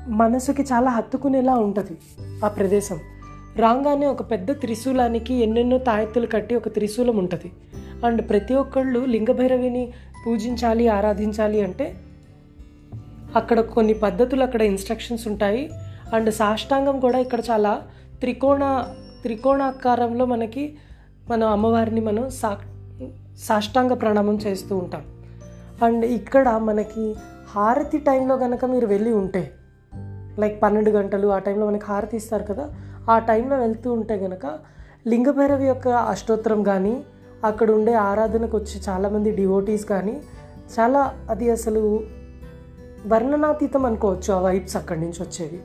మనసుకి 0.08 0.62
చాలా 0.62 0.92
హత్తుకునేలా 0.92 1.56
ఉంటుంది 1.56 1.98
ఆ 2.46 2.48
ప్రదేశం. 2.48 3.00
రాగానే 3.56 4.06
ఒక 4.06 4.32
పెద్ద 4.32 4.52
త్రిశూలానికి 4.52 5.34
ఎన్నెన్నో 5.34 5.78
తాయెత్తులు 5.78 6.28
కట్టి 6.28 6.56
ఒక 6.56 6.68
త్రిశూలం 6.68 7.18
ఉంటుంది. 7.18 7.52
అండ్ 8.06 8.30
ప్రతి 8.30 8.54
ఒక్కళ్ళు 8.54 9.06
లింగభైరవిని 9.06 9.94
పూజించాలి 10.28 10.88
ఆరాధించాలి 10.88 11.62
అంటే 11.62 11.94
అక్కడ 13.36 13.60
కొన్ని 13.60 13.94
పద్ధతులు 13.94 14.44
అక్కడ 14.44 14.62
ఇన్స్ట్రక్షన్స్ 14.62 15.28
ఉంటాయి. 15.28 15.70
అండ్ 16.14 16.34
సాష్టాంగం 16.34 17.00
కూడా 17.00 17.20
ఇక్కడ 17.20 17.40
చాలా 17.52 17.82
త్రికోణ 18.20 18.86
త్రికోణాకారంలో 19.22 20.26
మనకి 20.26 20.78
మన 21.30 21.44
అమ్మవారిని 21.44 22.02
మనం 22.02 22.30
సా 22.30 22.58
సాష్టాంగ 23.40 23.94
ప్రణామం 23.94 24.36
చేస్తూ 24.36 24.78
ఉంటాం. 24.78 25.02
అండ్ 25.84 26.06
ఇక్కడ 26.06 26.50
మనకి 26.50 27.16
హారతి 27.52 27.98
టైంలో 27.98 28.38
కనుక 28.38 28.66
మీరు 28.66 28.88
వెళ్ళి 28.88 29.14
ఉంటే 29.14 29.52
లైక్ 30.40 30.64
పన్నెండు 30.64 30.90
గంటలు 30.90 31.28
ఆ 31.28 31.40
టైంలో 31.40 31.68
మనకి 31.68 31.86
హారతి 31.86 32.18
ఇస్తారు 32.18 32.44
కదా 32.44 32.70
ఆ 33.12 33.20
టైంలో 33.20 33.58
వెళ్తూ 33.58 33.94
ఉంటే 33.94 34.18
కనుక 34.18 34.60
లింగభైరవి 35.08 35.68
యొక్క 35.68 35.88
అష్టోత్తరం 35.88 36.64
కానీ 36.64 37.04
అక్కడ 37.44 37.72
ఉండే 37.72 37.94
ఆరాధనకు 37.94 38.58
వచ్చి 38.58 38.82
చాలామంది 38.90 39.32
డివోటీస్ 39.32 39.86
కానీ 39.86 40.22
చాలా 40.80 41.14
అది 41.30 41.52
అసలు 41.52 42.00
వర్ణనాతీతం 43.08 43.86
అనుకోవచ్చు 43.86 44.34
ఆ 44.34 44.40
వైబ్స్ 44.40 44.78
అక్కడి 44.78 45.00
నుంచి 45.00 45.24
వచ్చేవి. 45.24 45.60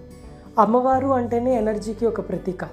అమ్మవారు 0.59 1.09
అంటేనే 1.09 1.57
ఎనర్జీకి 1.57 2.07
ఒక 2.07 2.29
ప్రతీక. 2.29 2.65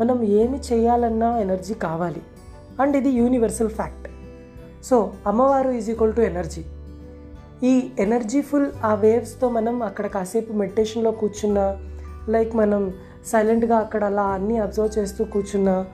మనం 0.00 0.22
ఏమి 0.22 0.60
చేయాలన్నా 0.72 1.38
ఎనర్జీ 1.38 1.74
కావాలి. 1.74 2.22
అండ్ 2.80 2.96
ఇది 2.96 3.08
యూనివర్సల్ 3.08 3.68
ఫ్యాక్ట్ 3.68 4.08
సో 4.84 5.12
అమ్మవారు 5.26 5.70
ఈజ్ 5.70 5.90
ఈక్వల్ 5.90 6.14
టు 6.14 6.20
ఎనర్జీ 6.20 6.64
ఈ 7.64 7.90
ఎనర్జీఫుల్ 7.98 8.72
ఆ 8.84 8.94
వేవ్స్తో 8.94 9.48
మనం 9.48 9.82
అక్కడ 9.82 10.06
కాసేపు 10.06 10.52
మెడిటేషన్లో 10.52 11.10
కూర్చున్నా 11.10 11.78
లైక్ 12.28 12.56
మనం 12.56 12.94
సైలెంట్గా 13.26 13.76
అక్కడ 13.76 14.04
అలా 14.04 14.22
అన్నీ 14.22 14.58
అబ్జర్వ్ 14.58 14.98
చేస్తూ 14.98 15.24
కూర్చున్నా 15.24 15.86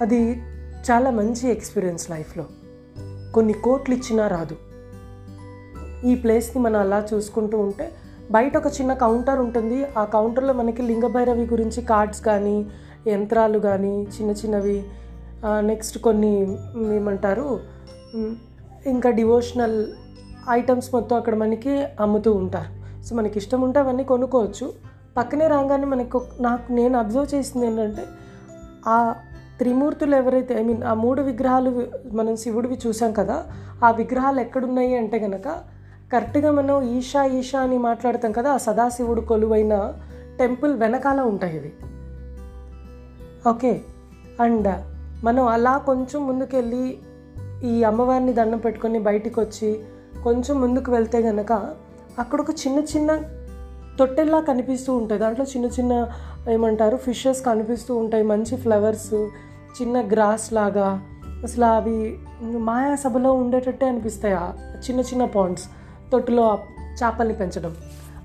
అది 0.00 0.42
చాలా 0.90 1.10
మంచి 1.10 1.50
ఎక్స్పీరియన్స్ 1.50 2.10
లైఫ్లో 2.10 2.44
కొన్ని 3.34 3.52
కోట్లు 3.52 3.94
ఇచ్చినా 3.94 4.28
రాదు. 4.28 4.56
ఈ 6.06 6.14
ప్లేస్ని 6.14 6.62
మనం 6.62 6.80
అలా 6.80 7.06
చూసుకుంటూ 7.14 7.58
ఉంటే 7.58 7.92
బయట 8.30 8.56
ఒక 8.56 8.66
చిన్న 8.66 8.92
కౌంటర్ 8.94 9.38
ఉంటుంది. 9.38 9.84
ఆ 9.98 10.04
కౌంటర్లో 10.04 10.52
మనకి 10.52 10.82
లింగభైరవి 10.82 11.46
గురించి 11.46 11.82
కార్డ్స్ 11.82 12.20
కానీ 12.20 12.66
యంత్రాలు 13.06 13.58
కానీ 13.58 14.02
చిన్న 14.02 14.30
చిన్నవి 14.30 14.84
నెక్స్ట్ 15.60 15.98
కొన్ని 15.98 16.56
ఏమంటారు 16.94 17.60
ఇంకా 18.86 19.10
డివోషనల్ 19.10 19.86
ఐటమ్స్ 20.50 20.94
మొత్తం 20.94 21.16
అక్కడ 21.16 21.34
మనకి 21.34 21.84
అమ్ముతూ 22.00 22.32
ఉంటారు. 22.32 23.02
సో 23.04 23.16
మనకి 23.16 23.38
ఇష్టం 23.38 23.60
ఉంటే 23.60 23.80
అవన్నీ 23.80 24.04
కొనుక్కోవచ్చు. 24.04 24.72
పక్కనే 25.16 25.46
రాగానే 25.48 25.84
మనకు 25.84 26.22
నాకు 26.40 26.72
నేను 26.72 26.98
అబ్జర్వ్ 26.98 27.34
చేసింది 27.34 27.66
ఏంటంటే 27.66 28.04
ఆ 28.86 29.14
త్రిమూర్తులు 29.58 30.16
ఎవరైతే 30.16 30.60
ఐ 30.60 30.62
మీన్ 30.62 30.82
ఆ 30.82 30.94
మూడు 30.94 31.22
విగ్రహాలు 31.22 31.86
మనం 32.12 32.36
శివుడివి 32.36 32.78
చూసాం 32.86 33.12
కదా 33.12 33.44
ఆ 33.84 33.90
విగ్రహాలు 33.90 34.40
ఎక్కడున్నాయి 34.40 34.96
అంటే 34.96 35.18
కనుక 35.18 35.48
కరెక్ట్గా 36.12 36.50
మనం 36.50 36.82
ఈషా 36.82 37.24
ఈషా 37.24 37.60
అని 37.60 37.78
మాట్లాడతాం 37.78 38.32
కదా 38.32 38.52
ఆ 38.52 38.56
సదాశివుడు 38.56 39.20
కొలువైన 39.20 39.92
టెంపుల్ 40.38 40.76
వెనకాల 40.76 41.20
ఉంటాయి 41.20 41.56
ఇవి. 41.56 41.72
ఓకే. 43.48 43.80
అండ్ 44.40 44.68
మనం 45.24 45.46
అలా 45.46 45.78
కొంచెం 45.78 46.26
ముందుకెళ్ళి 46.26 46.98
ఈ 47.64 47.82
అమ్మవారిని 47.82 48.32
దండం 48.32 48.58
పెట్టుకొని 48.58 48.98
బయటికి 48.98 49.40
వచ్చి 49.40 49.80
కొంచెం 50.24 50.60
ముందుకు 50.60 50.92
వెళ్తే 50.92 51.18
గనక 51.18 51.52
అక్కడ 52.18 52.40
ఒక 52.40 52.50
చిన్న 52.50 52.78
చిన్న 52.78 53.20
తొట్టెల్లా 53.98 54.40
కనిపిస్తూ 54.40 54.96
ఉంటాయి. 54.96 55.20
దాంట్లో 55.20 55.44
చిన్న 55.44 55.66
చిన్న 55.66 56.08
ఏమంటారు 56.50 56.96
ఫిషెస్ 56.96 57.44
కనిపిస్తూ 57.44 57.96
ఉంటాయి. 57.96 58.24
మంచి 58.24 58.56
ఫ్లవర్స్ 58.56 59.14
చిన్న 59.82 60.00
గ్రాస్ 60.00 60.52
లాగా. 60.52 61.02
అసలు 61.42 61.64
అవి 61.64 62.18
మాయా 62.42 62.94
సభలో 62.94 63.32
ఉండేటట్టే 63.32 63.86
అనిపిస్తాయి 63.86 64.34
ఆ 64.34 64.52
చిన్న 64.88 65.00
చిన్న 65.00 65.24
పాండ్స్ 65.24 65.64
తొట్టులో 66.12 66.48
ఆ 66.48 66.54
చేపల్ని 67.04 67.34
పెంచడం. 67.34 67.76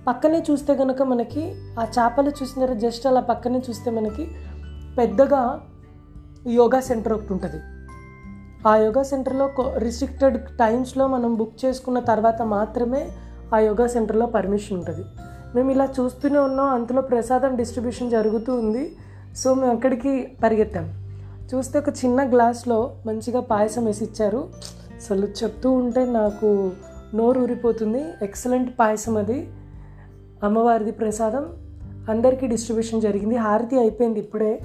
పక్కనే 0.08 0.44
చూస్తే 0.52 0.76
కనుక 0.76 1.02
మనకి 1.02 1.56
ఆ 1.80 1.84
చేపలు 1.84 2.30
చూసిన 2.30 2.66
జస్ట్ 2.66 3.08
అలా 3.08 3.22
పక్కనే 3.22 3.62
చూస్తే 3.70 3.92
మనకి 3.92 4.28
పెద్దగా 4.98 5.62
యోగా 6.48 6.80
సెంటర్ 6.80 7.14
ఒకటి 7.14 7.34
ఉంటుంది. 7.34 7.75
ఆ 8.66 8.76
యోగా 8.76 9.04
సెంటర్లో 9.04 9.50
రిస్ట్రిక్టెడ్ 9.78 10.38
టైమ్స్లో 10.38 11.08
మనం 11.08 11.36
బుక్ 11.36 11.66
చేసుకున్న 11.66 12.00
తర్వాత 12.00 12.42
మాత్రమే 12.42 13.10
ఆ 13.56 13.60
యోగా 13.60 13.88
సెంటర్లో 13.88 14.26
పర్మిషన్ 14.26 14.78
ఉంటుంది. 14.78 15.04
మేము 15.56 15.72
ఇలా 15.72 15.86
చూస్తూనే 15.86 16.40
ఉన్నాం 16.40 16.70
అంతలో 16.70 17.02
ప్రసాదం 17.02 17.56
డిస్ట్రిబ్యూషన్ 17.56 18.12
జరుగుతూ 18.12 18.56
ఉంది. 18.56 18.96
సో 19.36 19.54
మేము 19.54 19.72
అక్కడికి 19.72 20.38
పరిగెత్తాం. 20.44 20.94
చూస్తే 21.56 21.80
ఒక 21.80 21.90
చిన్న 21.90 22.32
గ్లాస్లో 22.32 22.92
మంచిగా 23.06 23.40
పాయసం 23.40 23.86
వేసి 23.86 24.04
ఇచ్చారు. 24.04 24.50
అసలు 24.96 25.26
చెప్తూ 25.26 25.72
ఉంటే 25.72 26.06
నాకు 26.06 26.72
నోరు 27.16 27.40
ఊరిపోతుంది. 27.42 28.04
ఎక్సలెంట్ 28.22 28.80
పాయసం 28.80 29.18
అది. 29.18 29.50
అమ్మవారిది 30.44 30.92
ప్రసాదం. 30.92 31.46
అందరికీ 32.10 32.48
డిస్ట్రిబ్యూషన్ 32.48 33.02
జరిగింది. 33.02 33.36
హారతి 33.36 33.80
అయిపోయింది 33.80 34.20
ఇప్పుడే. 34.20 34.62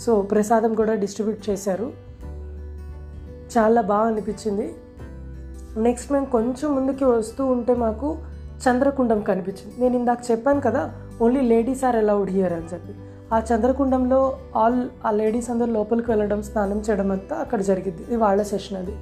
సో 0.00 0.22
ప్రసాదం 0.22 0.74
కూడా 0.74 0.94
డిస్ట్రిబ్యూట్ 0.94 1.50
చేశారు. 1.50 2.07
చాలా 3.58 3.80
బాగా 3.80 4.06
అనిపించింది. 4.08 4.74
నెక్స్ట్ 5.76 6.12
మేము 6.12 6.26
కొంచెం 6.26 6.74
ముందుకి 6.74 7.04
వస్తూ 7.04 7.46
ఉంటే 7.46 7.74
మాకు 7.74 8.18
చంద్రకుండం 8.58 9.20
కనిపించింది. 9.20 9.80
నేను 9.80 9.96
ఇందాక 9.96 10.18
చెప్పాను 10.30 10.60
కదా 10.60 10.92
only 11.22 11.40
ladies 11.40 11.84
are 11.84 11.96
allowed 11.96 12.30
here 12.30 12.52
అని 12.52 12.64
చెప్పి. 12.74 12.94
ఆ 13.34 13.42
చంద్రకుండంలో 13.54 14.38
ఆల్ 14.56 14.88
ఆ 15.06 15.10
లేడీస్ 15.10 15.50
అందరు 15.50 15.70
లోపలికి 15.70 16.10
వెళ్ళడం 16.10 16.42
స్నానం 16.42 16.80
చేయడం 16.80 17.12
అంతా 17.12 17.36
అక్కడ 17.36 17.60
జరిగింది. 17.60 18.02
ఇది 18.02 18.16
వాళ్ళ 18.16 18.42
సెషన్ 18.42 18.78
అది. 18.78 18.96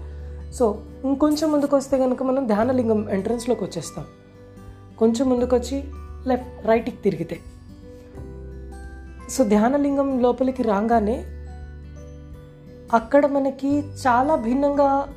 సో 0.53 0.79
ఇంకొంచెం 1.05 1.53
ముందుకు 1.53 1.77
వస్తే 1.77 1.99
కనుక 1.99 2.23
మనం 2.23 2.47
ధ్యానలింగం 2.47 3.11
ఎంట్రన్స్లోకి 3.11 3.65
వచ్చేస్తాం. 3.65 4.05
కొంచెం 4.99 5.29
ముందుకు 5.29 5.57
వచ్చి 5.57 5.85
లెఫ్ట్ 6.27 6.67
రైట్కి 6.67 6.97
తిరిగితే. 6.97 7.39
సో 9.31 9.45
ధ్యానలింగం 9.45 10.23
లోపలికి 10.23 10.63
రాగానే 10.63 11.25
అక్కడ 12.93 13.27
మనకి 13.27 13.79
చాలా 13.79 14.37
భిన్నంగా 14.37 15.09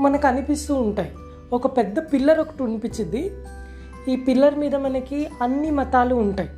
మనకు 0.00 0.26
అనిపిస్తూ 0.26 0.74
ఉంటాయి. 0.74 1.12
ఒక 1.52 1.76
పెద్ద 1.76 1.98
పిల్లర్ 1.98 2.38
ఒకటి 2.38 2.62
అనిపించింది 2.62 3.30
ఈ 4.08 4.16
పిల్లర్ 4.16 4.58
మీద 4.58 4.74
మనకి 4.76 5.26
అన్ని 5.42 5.70
మతాలు 5.70 6.14
ఉంటాయి. 6.14 6.48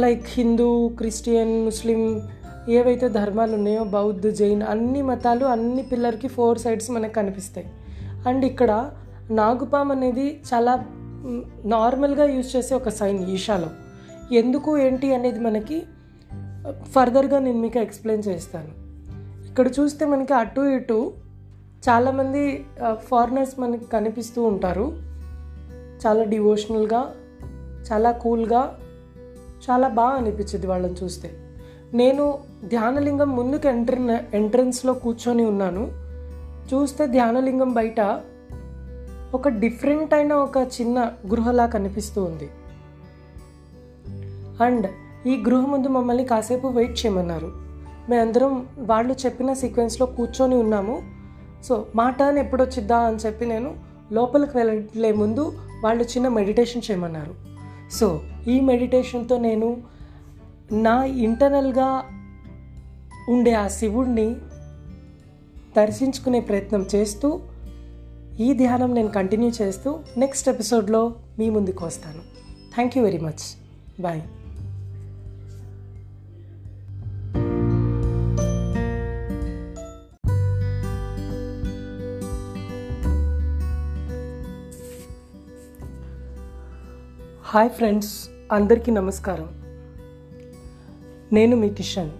లైక్ 0.00 0.22
హిందూ 0.28 0.88
క్రిస్టియన్ 0.88 1.64
ముస్లిం 1.64 2.20
ఏవైతే 2.68 3.08
ధర్మాలు 3.08 3.54
ఉన్నాయో 3.54 3.84
బౌద్ధ 3.84 4.26
జైన్ 4.26 4.62
అన్ని 4.62 5.02
మతాలు 5.02 5.44
అన్ని 5.44 5.82
పిల్లర్కి 5.82 6.28
ఫోర్ 6.28 6.58
సైడ్స్ 6.58 6.90
మనకు 6.90 7.12
కనిపిస్తాయి. 7.12 7.72
అండ్ 8.28 8.44
ఇక్కడ 8.44 8.90
నాగుపాం 9.30 9.90
అనేది 9.90 10.40
చాలా 10.54 10.84
నార్మల్గా 11.64 12.24
యూజ్ 12.24 12.56
చేసే 12.56 12.74
ఒక 12.74 12.88
సైన్ 12.88 13.30
ఈషాలో 13.30 13.70
ఎందుకు 14.34 14.78
ఏంటి 14.78 15.14
అనేది 15.14 15.40
మనకి 15.40 15.82
ఫర్దర్గా 16.70 17.38
నేను 17.38 17.58
మీకు 17.58 17.78
ఎక్స్ప్లెయిన్ 17.78 18.28
చేస్తాను. 18.28 18.72
ఇక్కడ 19.48 19.70
చూస్తే 19.80 20.06
మనకి 20.06 20.34
అటు 20.34 20.60
ఇటు 20.60 21.12
చాలామంది 21.88 22.64
ఫారినర్స్ 22.94 23.60
మనకి 23.60 23.84
కనిపిస్తూ 23.84 24.42
ఉంటారు. 24.42 24.92
చాలా 26.06 26.24
డివోషనల్గా 26.24 27.14
చాలా 27.92 28.10
కూల్గా 28.10 28.78
చాలా 29.70 29.88
బాగా 29.88 30.14
అనిపించింది 30.14 30.66
వాళ్ళని 30.66 30.94
చూస్తే. 31.04 31.30
నేను 31.94 32.38
ధ్యానలింగం 32.64 33.36
ముందుకు 33.36 33.68
ఎంట్ర 33.68 34.18
ఎంట్రన్స్లో 34.34 34.94
కూర్చొని 34.94 35.44
ఉన్నాను. 35.44 35.92
చూస్తే 36.74 37.06
ధ్యానలింగం 37.06 37.72
బయట 37.72 38.20
ఒక 39.34 39.48
డిఫరెంట్ 39.48 40.14
అయిన 40.14 40.32
ఒక 40.32 40.56
చిన్న 40.56 41.12
గృహలా 41.26 41.66
కనిపిస్తూ 41.66 42.24
ఉంది. 42.24 42.48
అండ్ 44.64 44.86
ఈ 45.26 45.36
గృహ 45.36 45.66
ముందు 45.66 45.88
మమ్మల్ని 45.88 46.24
కాసేపు 46.24 46.68
వెయిట్ 46.68 47.06
చేయమన్నారు. 47.06 47.52
మేమందరం 48.10 48.66
వాళ్ళు 48.78 49.12
చెప్పిన 49.12 49.52
సీక్వెన్స్లో 49.52 50.06
కూర్చొని 50.06 50.54
ఉన్నాము. 50.54 51.02
సో 51.64 51.86
మా 51.96 52.10
టర్న్ 52.10 52.38
ఎప్పుడు 52.38 52.62
వచ్చిద్దా 52.62 52.98
అని 52.98 53.16
చెప్పి 53.16 53.46
నేను 53.46 53.74
లోపలికి 54.12 54.56
వెళ్ళలే 54.56 55.12
ముందు 55.12 55.58
వాళ్ళు 55.84 56.04
చిన్న 56.04 56.28
మెడిటేషన్ 56.28 56.82
చేయమన్నారు. 56.90 57.34
సో 57.92 58.20
ఈ 58.48 58.60
మెడిటేషన్తో 58.60 59.38
నేను 59.38 59.82
నా 60.72 61.04
ఇంటర్నల్గా 61.04 62.04
ఉండే 63.28 63.52
ఆ 63.52 63.68
శివుడిని 63.68 64.36
దర్శించుకునే 65.76 66.40
ప్రయత్నం 66.40 66.86
చేస్తూ 66.94 67.40
ఈ 68.40 68.52
ధ్యానం 68.52 68.94
నేను 68.94 69.08
కంటిన్యూ 69.08 69.50
చేస్తూ 69.62 69.98
నెక్స్ట్ 70.16 70.48
ఎపిసోడ్లో 70.48 71.14
మీ 71.38 71.50
ముందుకు 71.50 71.86
వస్తాను. 71.86 72.18
Thank 72.74 72.98
you 72.98 73.04
very 73.04 73.18
much. 73.18 73.58
Bye. 74.02 74.20
Hi 87.54 87.70
friends 87.70 88.28
అందరికీ 88.52 88.90
నమస్కారం. 88.90 89.48
నేను 91.32 91.56
మీ 91.56 91.68
కిషన్. 91.68 92.10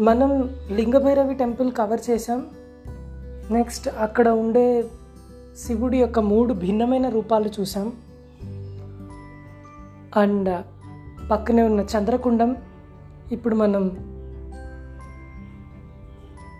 మనం 0.00 0.54
లింగభైరవి 0.72 1.34
టెంపుల్ 1.34 1.72
కవర్ 1.72 2.00
చేశాం. 2.10 2.46
నెక్స్ట్ 3.50 3.88
అక్కడ 3.88 4.28
ఉండే 4.28 4.84
శివుడి 5.66 5.98
యొక్క 5.98 6.18
మూడు 6.18 6.54
భిన్నమైన 6.54 7.08
రూపాలు 7.08 7.50
చూసాం 7.60 7.92
అండ్ 10.16 10.64
పక్కనే 11.30 11.62
ఉన్న 11.62 11.80
చంద్రకుండం. 11.80 12.56
ఇప్పుడు 13.32 13.56
మనం 13.56 13.84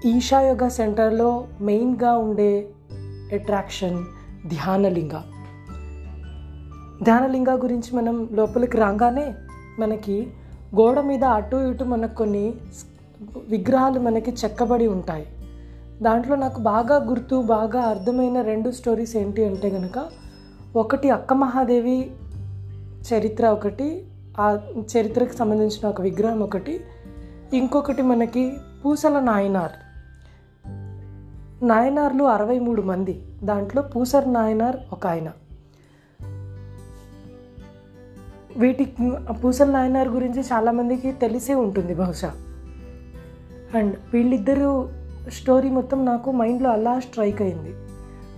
ఈషాయోగ 0.05 0.69
సెంటర్లో 0.69 1.49
మెయిన్గా 1.61 2.17
ఉండే 2.17 2.69
అట్రాక్షన్ 3.33 4.05
ధ్యానలింగ. 4.49 5.38
ధ్యానలింగ 7.03 7.63
గురించి 7.63 7.97
మనం 7.97 8.29
లోపలికి 8.33 8.77
రాగానే 8.77 9.35
మనకి 9.79 10.27
గోడ 10.81 11.01
మీద 11.01 11.25
అటు 11.25 11.57
ఇటు 11.57 11.85
మనకు 11.85 12.15
కొన్ని 12.15 12.55
విగ్రహాలు 13.49 14.01
మనకి 14.01 14.31
చెక్కబడి 14.31 14.87
ఉంటాయి. 14.87 15.27
దాంట్లో 16.03 16.37
నాకు 16.37 16.61
బాగా 16.61 16.97
గుర్తు 16.97 17.43
బాగా 17.43 17.81
అర్థమైన 17.81 18.41
రెండు 18.41 18.71
స్టోరీస్ 18.71 19.17
ఏంటి 19.17 19.45
అంటే 19.45 19.71
కనుక 19.71 20.07
ఒకటి 20.77 21.11
అక్క 21.11 21.33
మహాదేవి 21.33 22.11
చరిత్ర 23.13 23.47
ఒకటి 23.47 24.07
ఆ 24.41 24.59
చరిత్రకు 24.79 25.37
సంబంధించిన 25.37 25.89
ఒక 25.89 26.01
విగ్రహం 26.01 26.41
ఒకటి 26.41 26.81
ఇంకొకటి 27.55 28.03
మనకి 28.03 28.53
పూసల 28.85 29.21
నాయనార్. 29.21 29.73
నాయనార్లు 31.65 32.25
అరవై 32.25 32.59
మూడు 32.59 32.83
మంది 32.83 33.23
దాంట్లో 33.45 33.83
పూసర్ 33.83 34.33
నాయనార్ 34.33 34.77
ఒక 34.93 35.07
ఆయన. 35.07 35.29
వీటి 38.59 38.95
పూసల 39.45 39.71
నాయనార్ 39.71 40.09
గురించి 40.09 40.41
చాలామందికి 40.41 41.13
తెలిసే 41.13 41.55
ఉంటుంది 41.55 41.95
బహుశా. 41.95 42.33
అండ్ 43.75 43.97
వీళ్ళిద్దరూ 44.13 44.89
స్టోరీ 45.29 45.71
మొత్తం 45.71 46.05
నాకు 46.05 46.33
మైండ్లో 46.33 46.71
అలా 46.71 47.01
స్ట్రైక్ 47.01 47.43
అయింది. 47.43 47.75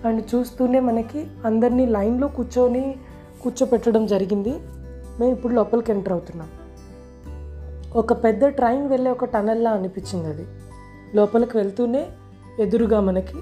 అండ్ 0.09 0.35
చూస్తూనే 0.35 0.81
మనకి 0.81 1.27
అందరినీ 1.45 1.87
లైన్లో 1.87 2.29
కూర్చొని 2.29 2.97
కూర్చోపెట్టడం 3.43 4.07
జరిగింది. 4.07 4.51
మేము 5.21 5.33
ఇప్పుడు 5.33 5.53
లోపలికి 5.53 5.93
ఎంటర్ 5.93 6.13
అవుతున్నాం. 6.13 6.49
ఒక 7.95 8.25
పెద్ద 8.25 8.47
ట్రైన్ 8.47 8.89
వెళ్ళే 8.89 9.11
ఒక 9.11 9.25
టనల్లా 9.25 9.71
అనిపించింది 9.71 10.29
అది. 10.29 10.47
లోపలికి 11.17 11.57
వెళ్తూనే 11.57 12.07
ఎదురుగా 12.61 13.01
మనకి 13.01 13.37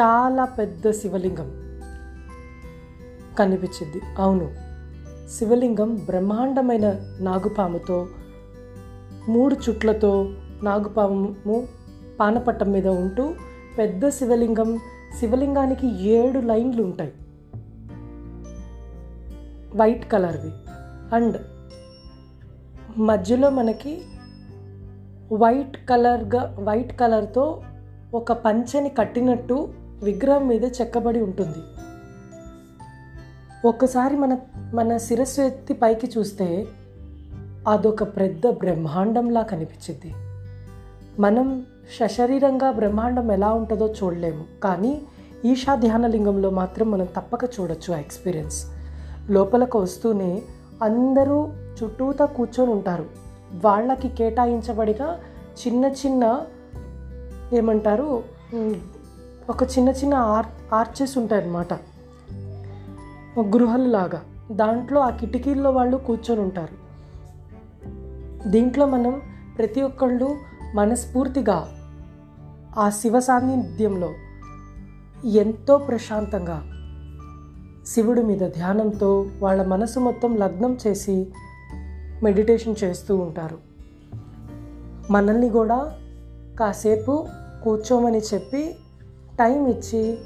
చాలా 0.00 0.44
పెద్ద 0.44 0.90
శివలింగం 0.90 1.50
కనిపించింది. 3.38 4.00
అవును. 4.18 4.67
శివలింగం 5.30 5.94
బ్రహ్మాండమైన 5.94 6.94
నాగుపాముతో 7.20 8.06
మూడు 9.28 9.56
చుట్లతో 9.68 10.34
నాగుపాము 10.62 11.66
పానపట్టం 12.20 12.72
మీద 12.72 12.88
ఉంటూ 12.88 13.34
పెద్ద 13.78 14.08
శివలింగం 14.08 14.78
శివలింగానికి 15.20 16.08
ఏడు 16.08 16.38
లైన్లు 16.38 16.82
ఉంటాయి 16.82 17.12
వైట్ 19.76 20.10
కలర్వి. 20.12 20.52
అండ్ 21.14 21.36
మధ్యలో 23.00 23.50
మనకి 23.50 24.02
వైట్ 25.34 25.76
కలర్గా 25.88 26.56
వైట్ 26.58 26.98
కలర్తో 26.98 27.62
ఒక 28.14 28.32
పంచెని 28.32 28.88
కట్టినట్టు 28.88 29.68
విగ్రహం 30.02 30.48
మీద 30.48 30.64
చెక్కబడి 30.64 31.20
ఉంటుంది. 31.20 31.87
ఒక్కసారి 33.64 34.16
మన 34.16 34.36
మన 34.74 34.96
శిరస్సు 34.96 35.40
ఎత్తి 35.40 35.74
పైకి 35.74 36.12
చూస్తే 36.18 36.66
అదొక 37.68 38.02
పెద్ద 38.02 38.46
బ్రహ్మాండంలా 38.46 39.42
కనిపించింది. 39.42 40.14
మనం 41.20 41.66
సశరీరంగా 42.00 42.70
బ్రహ్మాండం 42.70 43.32
ఎలా 43.32 43.52
ఉంటుందో 43.52 43.94
చూడలేము. 44.02 44.44
కానీ 44.64 45.02
ఈషా 45.44 45.74
ధ్యానలింగంలో 45.74 46.50
మాత్రం 46.50 46.90
మనం 46.90 47.04
తప్పక 47.04 47.44
చూడొచ్చు 47.44 47.94
ఆ 47.94 47.98
ఎక్స్పీరియన్స్. 47.98 48.66
లోపలకు 49.30 49.78
వస్తూనే 49.78 50.42
అందరూ 50.82 51.48
చుట్టూతా 51.82 52.24
కూర్చొని 52.24 52.72
ఉంటారు. 52.72 53.06
వాళ్ళకి 53.64 54.08
కేటాయించబడిన 54.08 55.16
చిన్న 55.66 55.84
చిన్న 55.84 56.40
ఏమంటారు? 57.52 58.22
ఒక 59.50 59.62
చిన్న 59.62 59.88
చిన్న 59.88 60.14
ఆర్ 60.14 60.74
ఆర్చెస్ 60.74 61.18
ఉంటాయన్నమాట. 61.18 61.72
గృహంలాగా. 63.42 64.22
దాంట్లో 64.52 65.00
ఆ 65.00 65.10
కిటికీల్లో 65.10 65.70
వాళ్ళు 65.70 65.96
కూర్చొని 65.96 66.40
ఉంటారు. 66.40 66.88
దీంట్లో 68.48 68.86
మనం 68.86 69.20
ప్రతి 69.58 69.82
ఒక్కళ్ళు 69.82 70.36
మనస్ఫూర్తిగా 70.74 71.68
ఆ 72.78 72.90
శివ 72.90 73.20
సాన్నిధ్యంలో 73.20 74.12
ఎంతో 75.28 75.78
ప్రశాంతంగా 75.78 76.62
శివుడి 77.86 78.22
మీద 78.22 78.38
ధ్యానంతో 78.38 79.26
వాళ్ళ 79.40 79.66
మనసు 79.66 80.00
మొత్తం 80.00 80.36
లగ్నం 80.36 80.78
చేసి 80.86 81.26
మెడిటేషన్ 82.22 82.74
చేస్తూ 82.84 83.16
ఉంటారు. 83.16 83.58
మనల్ని 85.10 85.48
కూడా 85.48 85.98
కాసేపు 86.60 87.26
కూర్చోమని 87.64 88.18
చెప్పి 88.18 88.76
టైం 89.38 89.66
ఇచ్చి 89.66 90.18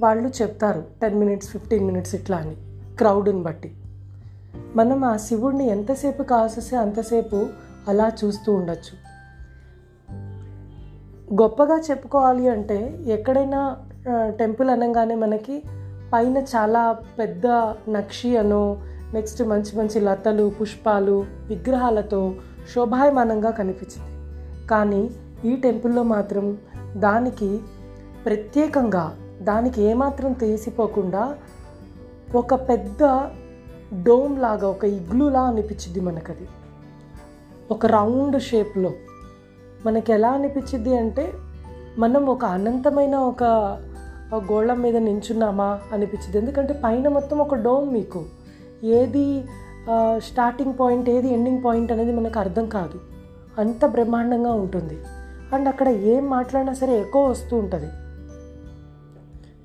వాళ్ళు 0.00 0.28
చెప్తారు 0.28 0.84
టెన్ 1.02 1.18
మినిట్స్ 1.18 1.48
ఫిఫ్టీన్ 1.48 1.86
మినిట్స్ 1.86 2.14
ఇట్లా 2.14 2.36
అని 2.36 2.56
క్రౌడ్ని 2.96 3.42
బట్టి. 3.42 3.74
మనం 4.76 5.04
ఆ 5.04 5.16
శివుడిని 5.16 5.66
ఎంతసేపు 5.68 6.22
కాసేస్తే 6.22 6.76
అంతసేపు 6.76 7.46
అలా 7.88 8.12
చూస్తూ 8.24 8.54
ఉండొచ్చు. 8.54 8.94
గొప్పగా 11.42 11.80
చెప్పుకోవాలి 11.90 12.48
అంటే 12.48 12.98
ఎక్కడైనా 13.06 13.76
టెంపుల్ 14.28 14.70
అనగానే 14.70 15.14
మనకి 15.14 15.62
పైన 16.12 16.38
చాలా 16.38 16.92
పెద్ద 16.92 17.46
నక్షి 17.88 18.36
అనో 18.36 18.78
నెక్స్ట్ 19.14 19.42
మంచి 19.42 19.78
మంచి 19.78 20.00
లతలు 20.00 20.52
పుష్పాలు 20.60 21.26
విగ్రహాలతో 21.46 22.34
శోభాయమానంగా 22.74 23.50
కనిపించింది. 23.50 24.10
కానీ 24.66 25.10
ఈ 25.44 25.56
టెంపుల్లో 25.56 26.02
మాత్రం 26.02 26.58
దానికి 26.96 27.60
ప్రత్యేకంగా 28.24 29.16
దానికి 29.44 29.82
ఏమాత్రం 29.82 30.32
తీసిపోకుండా 30.32 31.34
ఒక 32.34 32.54
పెద్ద 32.54 33.30
డోమ్ 34.02 34.38
లాగా 34.38 34.68
ఒక 34.68 34.84
ఇగ్లులా 34.84 35.40
అనిపించింది 35.40 36.00
మనకది. 36.00 36.48
ఒక 37.70 37.86
రౌండ్ 37.86 38.42
షేప్లో. 38.42 38.92
మనకి 39.86 40.12
ఎలా 40.12 40.30
అనిపించింది 40.30 40.98
అంటే 40.98 41.32
మనం 41.98 42.26
ఒక 42.26 42.44
అనంతమైన 42.44 43.16
ఒక 43.16 43.44
గోళం 44.34 44.80
మీద 44.80 44.96
నించున్నామా 44.96 45.80
అనిపించింది 45.92 46.38
ఎందుకంటే 46.38 46.80
పైన 46.84 47.08
మొత్తం 47.08 47.38
ఒక 47.38 47.54
డోమ్ 47.54 47.92
మీకు. 47.92 48.24
ఏది 48.84 49.44
స్టార్టింగ్ 50.16 50.74
పాయింట్ 50.80 51.10
ఏది 51.10 51.32
ఎండింగ్ 51.32 51.64
పాయింట్ 51.64 51.92
అనేది 51.92 52.12
మనకు 52.12 52.38
అర్థం 52.38 52.66
కాదు. 52.68 53.00
అంత 53.58 53.86
బ్రహ్మాండంగా 53.86 54.52
ఉంటుంది. 54.52 54.98
అండ్ 55.52 55.68
అక్కడ 55.68 55.88
ఏం 55.88 56.30
మాట్లాడినా 56.30 56.72
సరే 56.72 57.00
ఎక్కువ 57.00 57.26
వస్తూ 57.26 57.56
ఉంటుంది. 57.56 57.90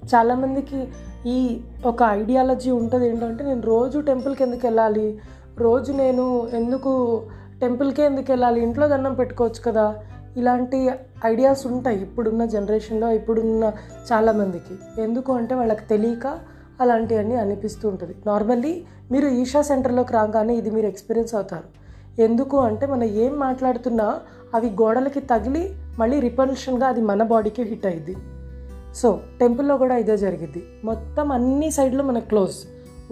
చాలామందికి 0.04 0.88
ఈ 1.26 1.62
ఒక 1.86 2.04
ఐడియాలజీ 2.04 2.72
ఉంటుంది 2.72 3.08
ఏంటంటే 3.08 3.44
నేను 3.44 3.62
రోజు 3.62 4.00
టెంపుల్కి 4.00 4.44
ఎందుకు 4.44 4.66
వెళ్ళాలి 4.66 5.20
రోజు 5.58 5.92
నేను 5.92 6.48
ఎందుకు 6.54 7.22
టెంపుల్కే 7.62 8.04
ఎందుకు 8.04 8.32
వెళ్ళాలి 8.32 8.62
ఇంట్లో 8.62 8.88
దండం 8.88 9.14
పెట్టుకోవచ్చు 9.14 9.72
కదా 9.72 9.96
ఇలాంటి 10.38 10.92
ఐడియాస్ 11.26 11.68
ఉంటాయి 11.68 12.02
ఇప్పుడున్న 12.02 12.46
జనరేషన్లో 12.46 13.12
ఇప్పుడున్న 13.12 13.72
చాలామందికి. 14.14 15.02
ఎందుకు 15.02 15.34
అంటే 15.34 15.56
వాళ్ళకి 15.56 15.88
తెలియక 15.88 16.40
అలాంటివన్నీ 16.82 17.36
అనిపిస్తూ 17.36 17.90
ఉంటుంది. 17.90 18.16
నార్మల్లీ 18.26 18.84
మీరు 19.12 19.28
ఈషా 19.28 19.62
సెంటర్లోకి 19.62 20.14
రాగానే 20.14 20.56
ఇది 20.56 20.72
మీరు 20.72 20.86
ఎక్స్పీరియన్స్ 20.86 21.36
అవుతారు. 21.36 21.80
ఎందుకు 22.22 22.58
అంటే 22.58 22.86
మనం 22.86 23.04
ఏం 23.04 23.40
మాట్లాడుతున్నా 23.40 24.20
అవి 24.54 24.70
గోడలకి 24.70 25.20
తగిలి 25.20 25.76
మళ్ళీ 26.00 26.20
రిపల్షన్గా 26.20 26.88
అది 26.88 27.02
మన 27.02 27.24
బాడీకి 27.24 27.62
హిట్ 27.62 27.86
అయింది 27.86 28.16
సో 28.96 29.20
టెంపుల్లో 29.40 29.78
కూడా 29.78 29.96
ఇదే 29.96 30.18
జరిగిద్ది. 30.18 30.64
మొత్తం 30.84 31.32
అన్ని 31.32 31.72
సైడ్లు 31.72 32.04
మనకు 32.04 32.26
క్లోజ్. 32.26 32.56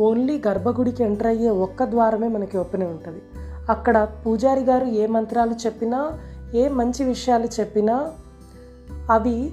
ఓన్లీ 0.02 0.42
గర్భగుడికి 0.48 1.04
ఎంటర్ 1.04 1.28
అయ్యే 1.28 1.50
ఒక్క 1.50 1.84
ద్వారమే 1.84 2.28
మనకి 2.28 2.58
ఓపెన్ 2.58 2.84
ఉంటుంది. 2.84 3.22
అక్కడ 3.70 4.08
పూజారి 4.26 4.62
గారు 4.62 4.86
ఏ 4.86 5.08
మంత్రాలు 5.08 5.54
చెప్పినా 5.54 6.20
ఏ 6.56 6.70
మంచి 6.70 7.04
విషయాలు 7.04 7.48
చెప్పినా 7.60 8.12
అవి 9.12 9.52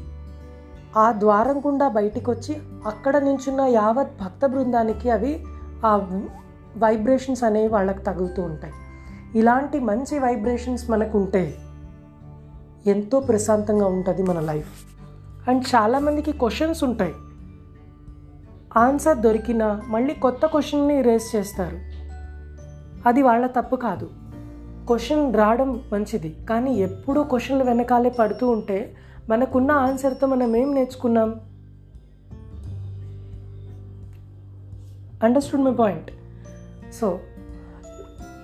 ఆ 0.97 1.13
ద్వారం 1.13 1.59
గుండా 1.59 1.89
బయటికి 1.89 2.31
వచ్చి 2.31 2.57
అక్కడ 2.87 3.17
నించున్న 3.17 3.61
యావత్ 3.61 4.25
భక్త 4.25 4.47
బృందానికి 4.47 5.11
అవి 5.11 5.45
ఆ 5.87 5.97
వైబ్రేషన్స్ 6.77 7.45
అనేవి 7.45 7.69
వాళ్ళకి 7.69 8.03
తగులుతూ 8.03 8.43
ఉంటాయి. 8.43 8.73
ఇలాంటి 9.39 9.81
మంచి 9.81 10.19
వైబ్రేషన్స్ 10.19 10.91
మనకు 10.91 11.19
ఉంటే 11.19 11.55
ఎంతో 12.87 13.21
ప్రశాంతంగా 13.21 13.87
ఉంటుంది 13.87 14.23
మన 14.23 14.41
లైఫ్. 14.41 14.93
అండ్ 15.48 15.64
చాలామందికి 15.74 16.33
క్వశ్చన్స్ 16.33 16.85
ఉంటాయి. 16.85 17.12
ఆన్సర్ 18.76 19.18
దొరికినా 19.18 19.83
మళ్ళీ 19.88 20.14
కొత్త 20.14 20.46
క్వశ్చన్ని 20.46 21.02
రేస్ 21.02 21.37
చేస్తారు. 21.37 21.78
అది 23.09 23.22
వాళ్ళ 23.22 23.46
తప్పు 23.46 23.76
కాదు. 23.76 24.11
క్వశ్చన్ 24.87 25.35
రావడం 25.35 25.83
మంచిది. 25.92 26.37
కానీ 26.48 26.74
ఎప్పుడూ 26.74 27.22
క్వశ్చన్లు 27.22 27.64
వెనకాలే 27.64 28.11
పడుతూ 28.11 28.50
ఉంటే 28.50 28.96
మనకున్న 29.28 29.72
ఆన్సర్తో 29.72 30.26
మనం 30.26 30.57
ఏం 30.57 30.74
నేర్చుకున్నాం? 30.74 31.40
అండర్స్టూడ్ 35.22 35.62
మై 35.62 35.72
పాయింట్ 35.72 36.11
సో 36.94 37.18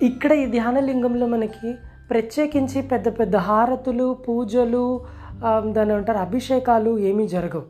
ఇక్కడ 0.02 0.32
ఈ 0.32 0.46
ధ్యానలింగంలో 0.46 1.26
మనకి 1.26 1.74
ప్రత్యేకించి 2.10 2.82
పెద్ద 2.82 3.08
పెద్ద 3.08 3.36
హారతులు 3.36 4.14
పూజలు 4.28 5.00
దాని 5.72 5.92
అంటారు 5.92 6.18
అభిషేకాలు 6.18 6.98
ఏమీ 6.98 7.28
జరగవు. 7.28 7.62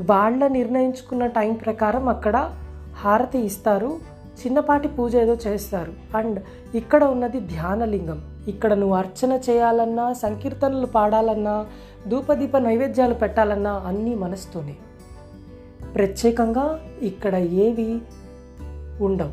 వాళ్ళ 0.00 0.46
నిర్ణయించుకున్న 0.46 1.26
టైం 1.26 1.54
ప్రకారం 1.54 2.08
అక్కడ 2.08 2.54
హారతి 3.00 3.38
ఇస్తారు 3.38 3.98
చిన్నపాటి 4.38 4.88
పూజ 4.88 5.16
ఏదో 5.16 5.36
చేస్తారు. 5.46 5.92
అండ్ 6.16 6.42
ఇక్కడ 6.74 7.04
ఉన్నది 7.04 7.40
ధ్యానలింగం. 7.40 8.22
ఇక్కడ 8.48 8.74
నువ్వు 8.74 8.96
అర్చన 8.96 9.40
చేయాలన్నా 9.50 10.12
సంకీర్తనలు 10.12 10.86
పాడాలన్నా 10.86 11.66
ధూపదీప 12.08 12.56
నైవేద్యాలు 12.56 13.14
పెట్టాలన్నా 13.14 13.72
అన్నీ 13.72 14.14
మనసుతోనే. 14.14 14.76
ప్రత్యేకంగా 15.94 16.80
ఇక్కడ 17.02 17.34
ఏవి 17.34 17.98
ఉండవు. 19.00 19.32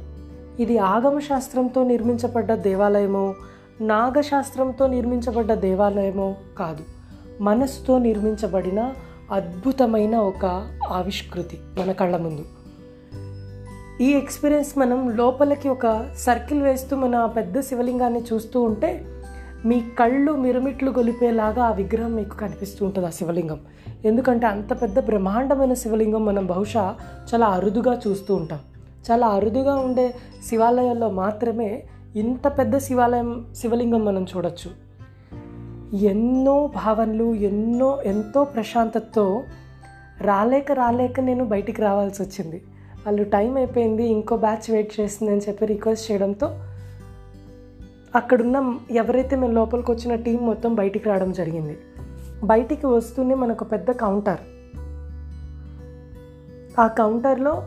ఇది 0.62 0.78
ఆగమశాస్త్రంతో 0.78 1.84
నిర్మించబడ్డ 1.84 2.54
దేవాలయమో 2.54 3.36
నాగశాస్త్రంతో 3.82 4.88
నిర్మించబడ్డ 4.88 5.54
దేవాలయమో 5.54 6.36
కాదు. 6.58 6.95
మనసుతో 7.42 7.98
నిర్మించబడిన 7.98 8.94
అద్భుతమైన 9.32 10.16
ఒక 10.16 10.72
ఆవిష్కృతి 10.92 11.58
మన 11.80 11.92
కళ్ళ 11.92 12.18
ముందు. 12.18 12.46
ఈ 14.04 14.12
ఎక్స్పీరియన్స్ 14.12 14.78
మనం 14.78 15.16
లోపలికి 15.16 15.70
ఒక 15.70 16.10
సర్కిల్ 16.18 16.64
వేస్తూ 16.64 16.96
మన 16.96 17.26
పెద్ద 17.26 17.60
శివలింగాన్ని 17.60 18.24
చూస్తూ 18.34 18.62
ఉంటే 18.62 19.06
మీ 19.66 19.84
కళ్ళు 20.00 20.34
మిరుమిట్లు 20.34 20.92
గొలిపేలాగా 20.92 21.64
ఆ 21.64 21.72
విగ్రహం 21.72 22.16
మీకు 22.16 22.38
కనిపిస్తూ 22.38 22.86
ఉంటుంది 22.86 23.08
ఆ 23.08 23.10
శివలింగం. 23.10 23.60
ఎందుకంటే 24.06 24.48
అంత 24.48 24.82
పెద్ద 24.82 25.06
బ్రహ్మాండమైన 25.06 25.74
శివలింగం 25.74 26.26
మనం 26.26 26.46
బహుశా 26.46 26.96
చాలా 27.34 27.46
అరుదుగా 27.46 28.02
చూస్తూ 28.08 28.36
ఉంటాం. 28.36 28.60
చాలా 29.12 29.28
అరుదుగా 29.28 29.76
ఉండే 29.76 30.16
శివాలయాల్లో 30.50 31.10
మాత్రమే 31.10 31.84
ఇంత 32.16 32.48
పెద్ద 32.48 32.78
శివాలయం 32.78 33.46
శివలింగం 33.56 34.06
మనం 34.06 34.26
చూడొచ్చు. 34.36 34.85
ఎన్నో 36.02 36.68
భావనలు 36.68 37.34
ఎన్నో 37.36 38.02
ఎంతో 38.02 38.44
ప్రశాంతతతో 38.44 39.44
రాలేక 40.22 40.72
రాలేక 40.72 41.20
నేను 41.20 41.46
బయటికి 41.46 41.82
రావాల్సి 41.82 42.24
వచ్చింది. 42.24 42.64
వాళ్ళు 43.06 43.24
టైం 43.24 43.58
అయిపోయింది 43.58 44.04
ఇంకో 44.08 44.38
బ్యాచ్ 44.38 44.72
వెయిట్ 44.72 45.00
చేస్తుంది 45.00 45.32
అని 45.32 45.42
చెప్పి 45.42 45.66
రిక్వెస్ట్ 45.66 46.12
చేయడంతో 46.12 46.60
అక్కడున్న 48.16 48.78
ఎవరైతే 48.92 49.36
మేము 49.36 49.54
లోపలికి 49.54 49.92
వచ్చిన 49.92 50.16
టీం 50.16 50.46
మొత్తం 50.46 50.76
బయటికి 50.76 51.10
రావడం 51.10 51.32
జరిగింది. 51.32 51.78
బయటికి 52.44 52.86
వస్తూనే 52.86 53.36
మనకు 53.36 53.64
పెద్ద 53.64 53.92
కౌంటర్ 53.92 54.40
ఆ 56.80 56.88
కౌంటర్లో 56.88 57.64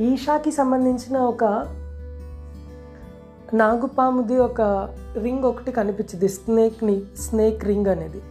ఈషాకి 0.00 0.50
సంబంధించిన 0.50 1.18
ఒక 1.18 1.44
నాగుపాముది 3.54 4.38
ఒక 4.38 4.60
రింగ్ 5.18 5.44
ఒకటి 5.44 5.72
కనిపించింది 5.72 6.28
స్నేక్ని 6.28 7.02
స్నేక్ 7.16 7.64
రింగ్ 7.64 7.86
అనేది. 7.86 8.22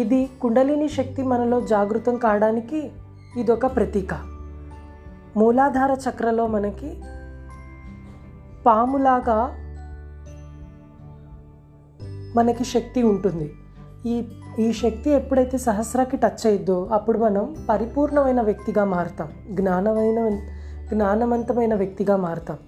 ఇది 0.00 0.30
కుండలిని 0.40 0.88
శక్తి 0.88 1.22
మనలో 1.22 1.60
జాగృతం 1.60 2.16
కావడానికి 2.16 2.90
ఇది 3.36 3.52
ఒక 3.52 3.76
ప్రతీక. 3.76 4.14
మూలాధార 5.36 5.96
చక్రలో 6.08 6.46
మనకి 6.46 7.02
పాములాగా 8.66 9.54
మనకి 12.36 12.64
శక్తి 12.64 13.02
ఉంటుంది. 13.02 13.52
ఈ 14.06 14.28
ఈ 14.58 14.72
శక్తి 14.72 15.10
ఎప్పుడైతే 15.10 15.58
సహస్రాకి 15.58 16.16
టచ్ 16.16 16.46
అయిద్దో 16.46 16.88
అప్పుడు 16.92 17.18
మనం 17.18 17.56
పరిపూర్ణమైన 17.68 18.40
వ్యక్తిగా 18.40 18.84
మారుతాం. 18.84 19.28
జ్ఞానమైన 19.50 20.28
జ్ఞానవంతమైన 20.94 21.74
వ్యక్తిగా 21.74 22.16
మారుతాం. 22.16 22.58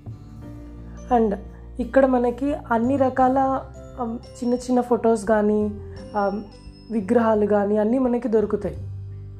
అండ్ 1.12 1.55
ఇక్కడ 1.80 2.04
మనకి 2.06 2.48
అన్ని 2.74 2.96
రకాల 2.96 3.38
చిన్న 4.38 4.54
చిన్న 4.54 4.80
ఫొటోస్ 4.90 5.24
కానీ 5.24 5.60
విగ్రహాలు 6.90 7.46
కానీ 7.46 7.76
అన్నీ 7.82 7.98
మనకి 7.98 8.28
దొరుకుతాయి 8.28 8.76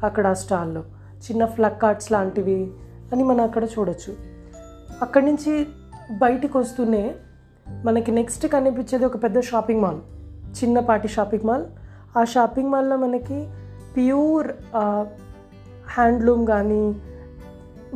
అక్కడ 0.07 0.27
ఆ 0.27 0.37
స్టాల్లో. 0.43 0.83
చిన్న 1.27 1.43
ఫ్లక్ 1.55 1.85
ఆర్ట్స్ 1.85 2.11
లాంటివి 2.13 2.61
అని 3.13 3.25
మనం 3.25 3.43
అక్కడ 3.45 3.65
చూడొచ్చు. 3.65 4.13
అక్కడి 5.03 5.27
నుంచి 5.27 5.53
బయటికి 6.19 6.59
వస్తూనే 6.59 7.05
మనకి 7.85 8.11
నెక్స్ట్ 8.13 8.47
కనిపించేది 8.47 9.05
ఒక 9.05 9.17
పెద్ద 9.23 9.41
షాపింగ్ 9.41 9.83
మాల్ 9.83 10.01
చిన్నపాటి 10.59 11.09
షాపింగ్ 11.09 11.47
మాల్. 11.47 11.65
ఆ 12.19 12.25
షాపింగ్ 12.35 12.71
మాల్లో 12.71 12.97
మనకి 12.97 13.39
ప్యూర్ 13.97 14.49
హ్యాండ్లూమ్ 15.95 16.47
కానీ 16.47 16.85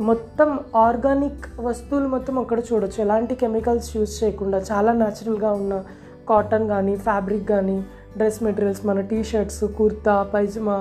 మొత్తం 0.01 0.59
ఆర్గానిక్ 0.75 1.43
వస్తువులు 1.59 2.07
మొత్తం 2.07 2.39
అక్కడ 2.39 2.59
చూడొచ్చు. 2.59 3.01
ఎలాంటి 3.01 3.35
కెమికల్స్ 3.35 3.97
యూజ్ 3.97 4.23
చేయకుండా 4.23 4.57
చాలా 4.71 4.91
న్యాచురల్గా 4.91 5.51
ఉన్న 5.51 5.83
కాటన్ 6.29 6.67
కానీ 6.67 6.95
ఫ్యాబ్రిక్ 6.95 7.49
కానీ 7.49 7.77
డ్రెస్ 8.17 8.43
మెటీరియల్స్ 8.43 8.85
మన 8.85 9.01
టీ 9.01 9.23
షర్ట్స్ 9.23 9.63
కుర్తా 9.77 10.15
పైజమా 10.33 10.77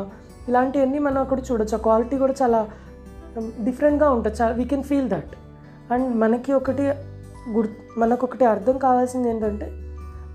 ఇలాంటివన్నీ 0.48 0.98
మనం 0.98 1.18
అక్కడ 1.18 1.38
చూడొచ్చు. 1.38 1.76
ఆ 1.76 1.80
క్వాలిటీ 1.80 2.18
కూడా 2.18 2.34
చాలా 2.42 2.60
డిఫరెంట్గా 3.64 4.10
ఉంటుంది. 4.10 4.36
చాలా 4.42 4.52
we 4.52 4.64
can 4.64 4.82
feel 4.82 5.08
that 5.08 5.34
and 5.92 6.08
మనకి 6.16 6.52
ఒకటి 6.52 6.82
గుర్ 7.56 7.68
మనకు 7.98 8.26
ఒకటి 8.26 8.44
అర్థం 8.44 8.78
కావాల్సింది 8.78 9.28
ఏంటంటే 9.28 9.68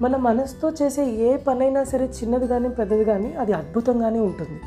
మన 0.02 0.16
మనసుతో 0.16 0.70
చేసే 0.70 1.04
ఏ 1.06 1.38
పనైనా 1.38 1.84
సరే 1.84 2.06
చిన్నది 2.06 2.48
కానీ 2.48 2.70
పెద్దది 2.70 3.06
కానీ 3.06 3.34
అది 3.34 3.54
అద్భుతంగానే 3.54 4.20
ఉంటుంది. 4.20 4.58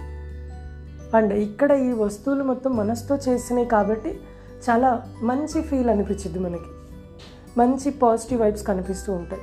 అండ్ 1.15 1.33
ఇక్కడ 1.33 1.73
ఈ 1.73 1.93
వస్తువులు 1.93 2.45
మొత్తం 2.45 2.77
మనసుతో 2.77 3.17
చేసినాయి 3.29 3.67
కాబట్టి 3.67 4.21
చాలా 4.71 5.03
మంచి 5.23 5.63
ఫీల్ 5.63 5.91
అనిపించింది 5.91 6.39
మనకి. 6.39 6.71
మంచి 7.59 7.91
పాజిటివ్ 7.91 8.41
వైబ్స్ 8.41 8.67
కనిపిస్తూ 8.67 9.13
ఉంటాయి. 9.13 9.43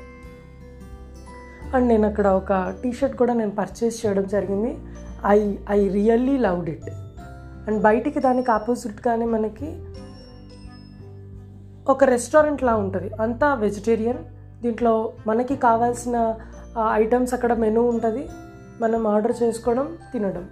అండ్ 1.73 1.88
నేను 1.88 2.08
అక్కడ 2.08 2.28
ఒక 2.28 2.73
టీషర్ట్ 2.84 3.17
కూడా 3.17 3.34
నేను 3.34 3.51
పర్చేస్ 3.51 4.06
చేయడం 4.06 4.28
జరిగింది. 4.28 4.78
I 5.25 5.56
I 5.69 5.89
really 5.89 6.38
loved 6.38 6.69
it. 6.69 6.89
And 7.67 7.82
బయటికి 7.82 8.19
దానికి 8.19 8.51
ఆపోజిట్గానే 8.51 9.25
మనకి 9.25 9.84
ఒక 11.91 12.04
రెస్టారెంట్లా 12.04 12.75
ఉంటుంది. 12.75 13.12
అంతా 13.21 13.54
వెజిటేరియన్. 13.54 14.17
దీంట్లో 14.62 15.13
మనకి 15.28 15.56
కావాల్సిన 15.56 16.36
ఐటమ్స్ 16.91 17.34
అక్కడ 17.34 17.54
మెనూ 17.54 17.84
ఉంటుంది. 17.84 18.30
మనం 18.82 19.08
ఆర్డర్ 19.08 19.43
చేసుకోవడం 19.43 19.97
తినడం. 20.13 20.49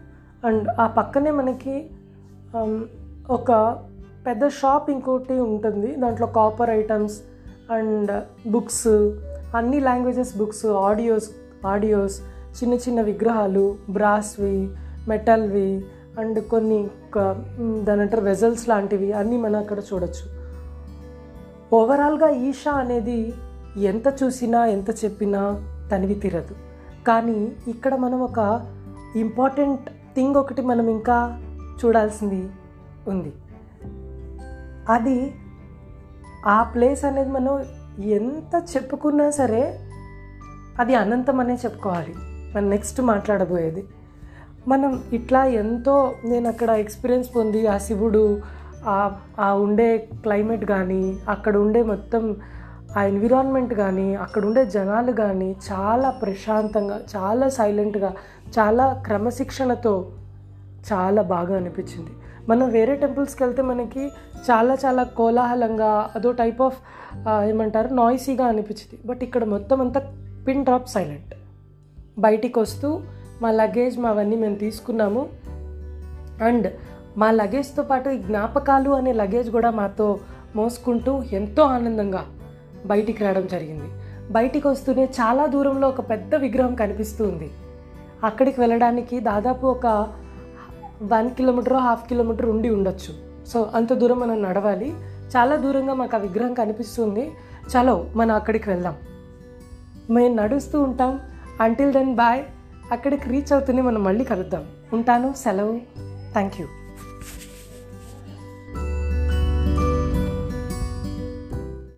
అండ్ 0.47 0.67
ఆ 0.83 0.85
పక్కనే 0.97 1.31
మనకి 1.39 1.75
ఒక 3.37 3.51
పెద్ద 4.27 4.43
షాప్ 4.59 4.87
ఇంకోటి 4.93 5.35
ఉంటుంది. 5.39 5.89
దాంట్లో 6.03 6.27
కాపర్ 6.37 6.71
ఐటమ్స్ 6.79 7.17
అండ్ 7.71 8.11
బుక్స్ 8.53 8.87
అన్ని 9.57 9.79
లాంగ్వేజెస్ 9.79 10.33
బుక్స్ 10.37 10.65
ఆడియోస్ 10.89 11.27
ఆడియోస్ 11.73 12.17
చిన్న 12.57 12.73
చిన్న 12.85 12.99
విగ్రహాలు 13.09 13.65
బ్రాస్వి 13.89 14.57
మెటల్వి 15.07 15.71
అండ్ 16.21 16.39
కొన్ని 16.51 16.79
దాని 17.87 18.01
అంటారు 18.01 18.23
వెజల్స్ 18.29 18.65
లాంటివి 18.69 19.09
అన్నీ 19.19 19.37
మనం 19.45 19.57
అక్కడ 19.63 19.79
చూడొచ్చు. 19.89 20.25
ఓవరాల్గా 21.77 22.29
ఈషా 22.47 22.73
అనేది 22.83 23.19
ఎంత 23.91 24.07
చూసినా 24.19 24.59
ఎంత 24.75 24.89
చెప్పినా 25.03 25.41
తనివి 25.91 26.15
తీరదు. 26.23 26.55
కానీ 27.07 27.39
ఇక్కడ 27.67 27.93
మనం 28.05 28.19
ఒక 28.29 28.39
ఇంపార్టెంట్ 29.23 29.87
థింగ్ 30.15 30.35
ఒకటి 30.35 30.61
మనం 30.61 30.87
ఇంకా 30.87 31.39
చూడాల్సింది 31.85 32.49
ఉంది. 33.07 33.33
అది 34.89 35.35
ఆ 36.45 36.63
ప్లేస్ 36.63 37.05
అనేది 37.05 37.29
మనం 37.29 37.63
ఎంత 38.03 38.63
చెప్పుకున్నా 38.75 39.29
సరే 39.29 39.79
అది 40.79 40.95
అనంతం 40.95 41.39
అనే 41.39 41.53
చెప్పుకోవాలి. 41.53 42.13
మనం 42.55 42.69
నెక్స్ట్ 42.69 43.01
మాట్లాడబోయేది. 43.01 43.87
మనం 44.67 45.03
ఇట్లా 45.13 45.45
ఎంతో 45.45 46.15
నేను 46.25 46.47
అక్కడ 46.47 46.69
ఎక్స్పీరియన్స్ 46.69 47.35
పొంది 47.35 47.67
ఆ 47.67 47.77
శివుడు 47.77 48.41
ఆ- 48.85 49.17
ఆ 49.39 49.53
ఉండే 49.53 49.97
క్లైమేట్ 49.97 50.65
కానీ 50.65 51.19
అక్కడ 51.29 51.57
ఉండే 51.57 51.83
మొత్తం 51.83 52.35
ఆ 52.97 53.03
ఎన్విరాన్మెంట్ 53.03 53.73
కానీ 53.73 54.15
అక్కడ 54.15 54.45
ఉండే 54.45 54.65
జనాలు 54.65 55.11
కానీ 55.11 55.55
చాలా 55.71 56.09
ప్రశాంతంగా 56.09 56.99
చాలా 57.15 57.49
సైలెంట్గా 57.49 58.15
చాలా 58.59 59.03
క్రమశిక్షణతో 59.05 60.11
చాలా 60.91 61.21
బాగా 61.21 61.55
అనిపించింది. 61.55 62.11
మనం 62.49 62.69
వేరే 62.69 62.95
టెంపుల్స్కి 62.95 63.43
వెళ్తే 63.43 63.61
మనకి 63.61 64.05
చాలా 64.49 64.73
చాలా 64.85 65.03
కోలాహలంగా 65.03 66.11
అదో 66.15 66.31
టైప్ 66.31 66.61
ఆఫ్ 66.61 66.77
ఏమంటారు 67.43 67.93
నాయిసీగా 67.93 68.45
అనిపించింది. 68.45 69.07
బట్ 69.07 69.23
ఇక్కడ 69.23 69.43
మొత్తం 69.43 69.81
అంతా 69.81 70.01
పిన్ 70.47 70.63
డ్రాప్ 70.63 70.89
సైలెంట్ 70.89 71.33
బయటికి 72.19 72.59
వస్తూ 72.59 73.01
మా 73.41 73.51
లగేజ్ 73.51 73.99
మావన్నీ 73.99 74.35
మేము 74.35 74.55
తీసుకున్నాము. 74.55 75.29
అండ్ 76.43 76.67
మా 77.17 77.31
లగేజ్తో 77.31 77.83
పాటు 77.83 78.09
ఈ 78.09 78.17
జ్ఞాపకాలు 78.17 78.89
అనే 78.89 79.13
లగేజ్ 79.13 79.51
కూడా 79.51 79.71
మాతో 79.71 80.19
మోసుకుంటూ 80.55 81.23
ఎంతో 81.33 81.63
ఆనందంగా 81.63 82.25
బయటికి 82.85 83.23
రావడం 83.23 83.47
జరిగింది. 83.47 83.85
బయటికి 84.31 84.67
వస్తూనే 84.67 85.05
చాలా 85.05 85.45
దూరంలో 85.45 85.87
ఒక 85.87 86.09
పెద్ద 86.09 86.35
విగ్రహం 86.35 86.75
కనిపిస్తూ 86.75 87.25
ఉంది 87.25 87.51
అక్కడికి 88.23 88.61
వెళ్ళడానికి 88.61 89.19
దాదాపు 89.19 89.67
ఒక 89.67 90.13
వన్ 91.01 91.29
కిలోమీటర్ 91.29 91.73
హాఫ్ 91.73 92.09
కిలోమీటర్ 92.09 92.45
ఉండి 92.45 92.69
ఉండొచ్చు. 92.69 93.45
సో 93.47 93.71
అంత 93.75 93.93
దూరం 93.93 94.19
మనం 94.19 94.43
నడవాలి. 94.43 94.93
చాలా 95.37 95.55
దూరంగా 95.55 95.93
మాకు 95.93 96.15
ఆ 96.15 96.19
విగ్రహం 96.19 96.53
కనిపిస్తుంది. 96.53 97.31
చలో 97.67 98.05
మనం 98.15 98.35
అక్కడికి 98.35 98.69
వెళ్దాం. 98.69 98.95
మేము 100.09 100.35
నడుస్తూ 100.35 100.81
ఉంటాం. 100.81 101.19
అంటిల్ 101.61 101.93
దెన్ 101.93 102.15
బాయ్ 102.15 102.43
అక్కడికి 102.91 103.29
రీచ్ 103.29 103.53
అవుతూనే 103.53 103.81
మనం 103.81 104.03
మళ్ళీ 104.03 104.23
కలుద్దాం. 104.23 104.63
ఉంటాను. 104.93 105.33
సెలవు. 105.37 105.79
Thank 106.31 106.61
you 106.61 106.67